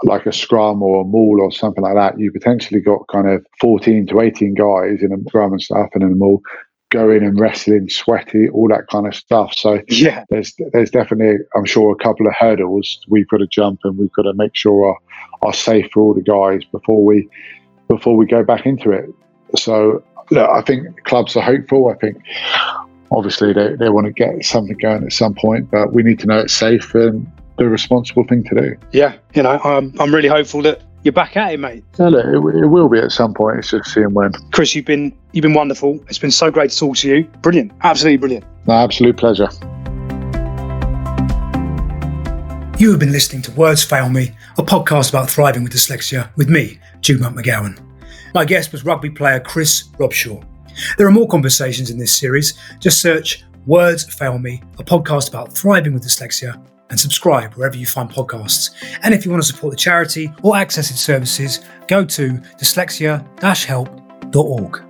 like 0.03 0.25
a 0.25 0.31
scrum 0.31 0.81
or 0.81 1.01
a 1.01 1.05
maul 1.05 1.41
or 1.41 1.51
something 1.51 1.83
like 1.83 1.95
that, 1.95 2.17
you 2.17 2.31
potentially 2.31 2.79
got 2.79 3.07
kind 3.11 3.27
of 3.27 3.45
14 3.59 4.07
to 4.07 4.21
18 4.21 4.53
guys 4.55 5.03
in 5.03 5.11
a 5.11 5.17
scrum 5.27 5.51
and 5.51 5.61
stuff 5.61 5.89
and 5.93 6.03
in 6.03 6.13
a 6.13 6.15
maul 6.15 6.41
going 6.89 7.23
and 7.23 7.39
wrestling, 7.39 7.89
sweaty, 7.89 8.49
all 8.49 8.67
that 8.69 8.87
kind 8.87 9.07
of 9.07 9.15
stuff. 9.15 9.53
So 9.55 9.81
yeah, 9.87 10.25
there's 10.29 10.55
there's 10.73 10.91
definitely, 10.91 11.45
I'm 11.55 11.65
sure, 11.65 11.91
a 11.91 11.95
couple 11.95 12.27
of 12.27 12.33
hurdles 12.37 12.99
we've 13.07 13.27
got 13.27 13.37
to 13.37 13.47
jump 13.47 13.81
and 13.83 13.97
we've 13.97 14.11
got 14.13 14.23
to 14.23 14.33
make 14.33 14.55
sure 14.55 14.87
are, 14.87 14.97
are 15.47 15.53
safe 15.53 15.89
for 15.93 16.01
all 16.01 16.13
the 16.13 16.21
guys 16.21 16.63
before 16.65 17.03
we 17.03 17.29
before 17.87 18.15
we 18.15 18.25
go 18.25 18.43
back 18.43 18.65
into 18.65 18.91
it. 18.91 19.09
So 19.57 20.03
look, 20.31 20.49
I 20.49 20.61
think 20.61 21.03
clubs 21.05 21.35
are 21.35 21.43
hopeful. 21.43 21.89
I 21.89 21.95
think 21.95 22.21
obviously 23.11 23.53
they, 23.53 23.75
they 23.75 23.89
want 23.89 24.07
to 24.07 24.13
get 24.13 24.43
something 24.45 24.77
going 24.77 25.03
at 25.03 25.13
some 25.13 25.33
point, 25.33 25.71
but 25.71 25.93
we 25.93 26.03
need 26.03 26.19
to 26.19 26.27
know 26.27 26.39
it's 26.39 26.53
safe 26.53 26.93
and 26.95 27.29
the 27.57 27.67
responsible 27.67 28.23
thing 28.23 28.43
to 28.45 28.55
do. 28.55 28.75
Yeah, 28.91 29.15
you 29.33 29.43
know, 29.43 29.59
I'm, 29.63 29.93
I'm 29.99 30.13
really 30.13 30.29
hopeful 30.29 30.61
that 30.63 30.81
you're 31.03 31.13
back 31.13 31.37
at 31.37 31.53
it, 31.53 31.59
mate. 31.59 31.83
Yeah, 31.97 32.09
look, 32.09 32.25
it, 32.25 32.63
it 32.63 32.67
will 32.67 32.89
be 32.89 32.99
at 32.99 33.11
some 33.11 33.33
point. 33.33 33.59
It's 33.59 33.71
just 33.71 33.93
seeing 33.93 34.13
when. 34.13 34.31
Chris, 34.51 34.75
you've 34.75 34.85
been 34.85 35.15
you've 35.31 35.43
been 35.43 35.53
wonderful. 35.53 36.03
It's 36.07 36.17
been 36.17 36.31
so 36.31 36.51
great 36.51 36.71
to 36.71 36.77
talk 36.77 36.97
to 36.97 37.09
you. 37.09 37.23
Brilliant, 37.41 37.71
absolutely 37.83 38.17
brilliant. 38.17 38.45
No, 38.67 38.73
absolute 38.73 39.17
pleasure. 39.17 39.49
You 42.77 42.91
have 42.91 42.99
been 42.99 43.11
listening 43.11 43.41
to 43.43 43.51
Words 43.51 43.83
Fail 43.83 44.09
Me, 44.09 44.31
a 44.57 44.63
podcast 44.63 45.09
about 45.09 45.29
thriving 45.29 45.63
with 45.63 45.73
dyslexia 45.73 46.29
with 46.37 46.49
me, 46.49 46.79
Juma 47.01 47.29
McGowan. 47.29 47.77
My 48.33 48.45
guest 48.45 48.71
was 48.71 48.85
rugby 48.85 49.09
player 49.09 49.39
Chris 49.39 49.89
Robshaw. 49.97 50.45
There 50.97 51.07
are 51.07 51.11
more 51.11 51.27
conversations 51.27 51.89
in 51.89 51.97
this 51.97 52.17
series. 52.17 52.57
Just 52.79 53.01
search 53.01 53.43
Words 53.65 54.05
Fail 54.13 54.39
Me, 54.39 54.61
a 54.77 54.83
podcast 54.83 55.27
about 55.27 55.53
thriving 55.53 55.93
with 55.93 56.03
dyslexia, 56.03 56.63
and 56.89 56.99
subscribe 56.99 57.53
wherever 57.53 57.77
you 57.77 57.85
find 57.85 58.09
podcasts. 58.09 58.71
And 59.03 59.13
if 59.13 59.23
you 59.25 59.31
want 59.31 59.43
to 59.43 59.47
support 59.47 59.71
the 59.71 59.77
charity 59.77 60.33
or 60.41 60.57
access 60.57 60.91
its 60.91 61.01
services, 61.01 61.59
go 61.87 62.03
to 62.05 62.33
dyslexia-help.org. 62.57 64.88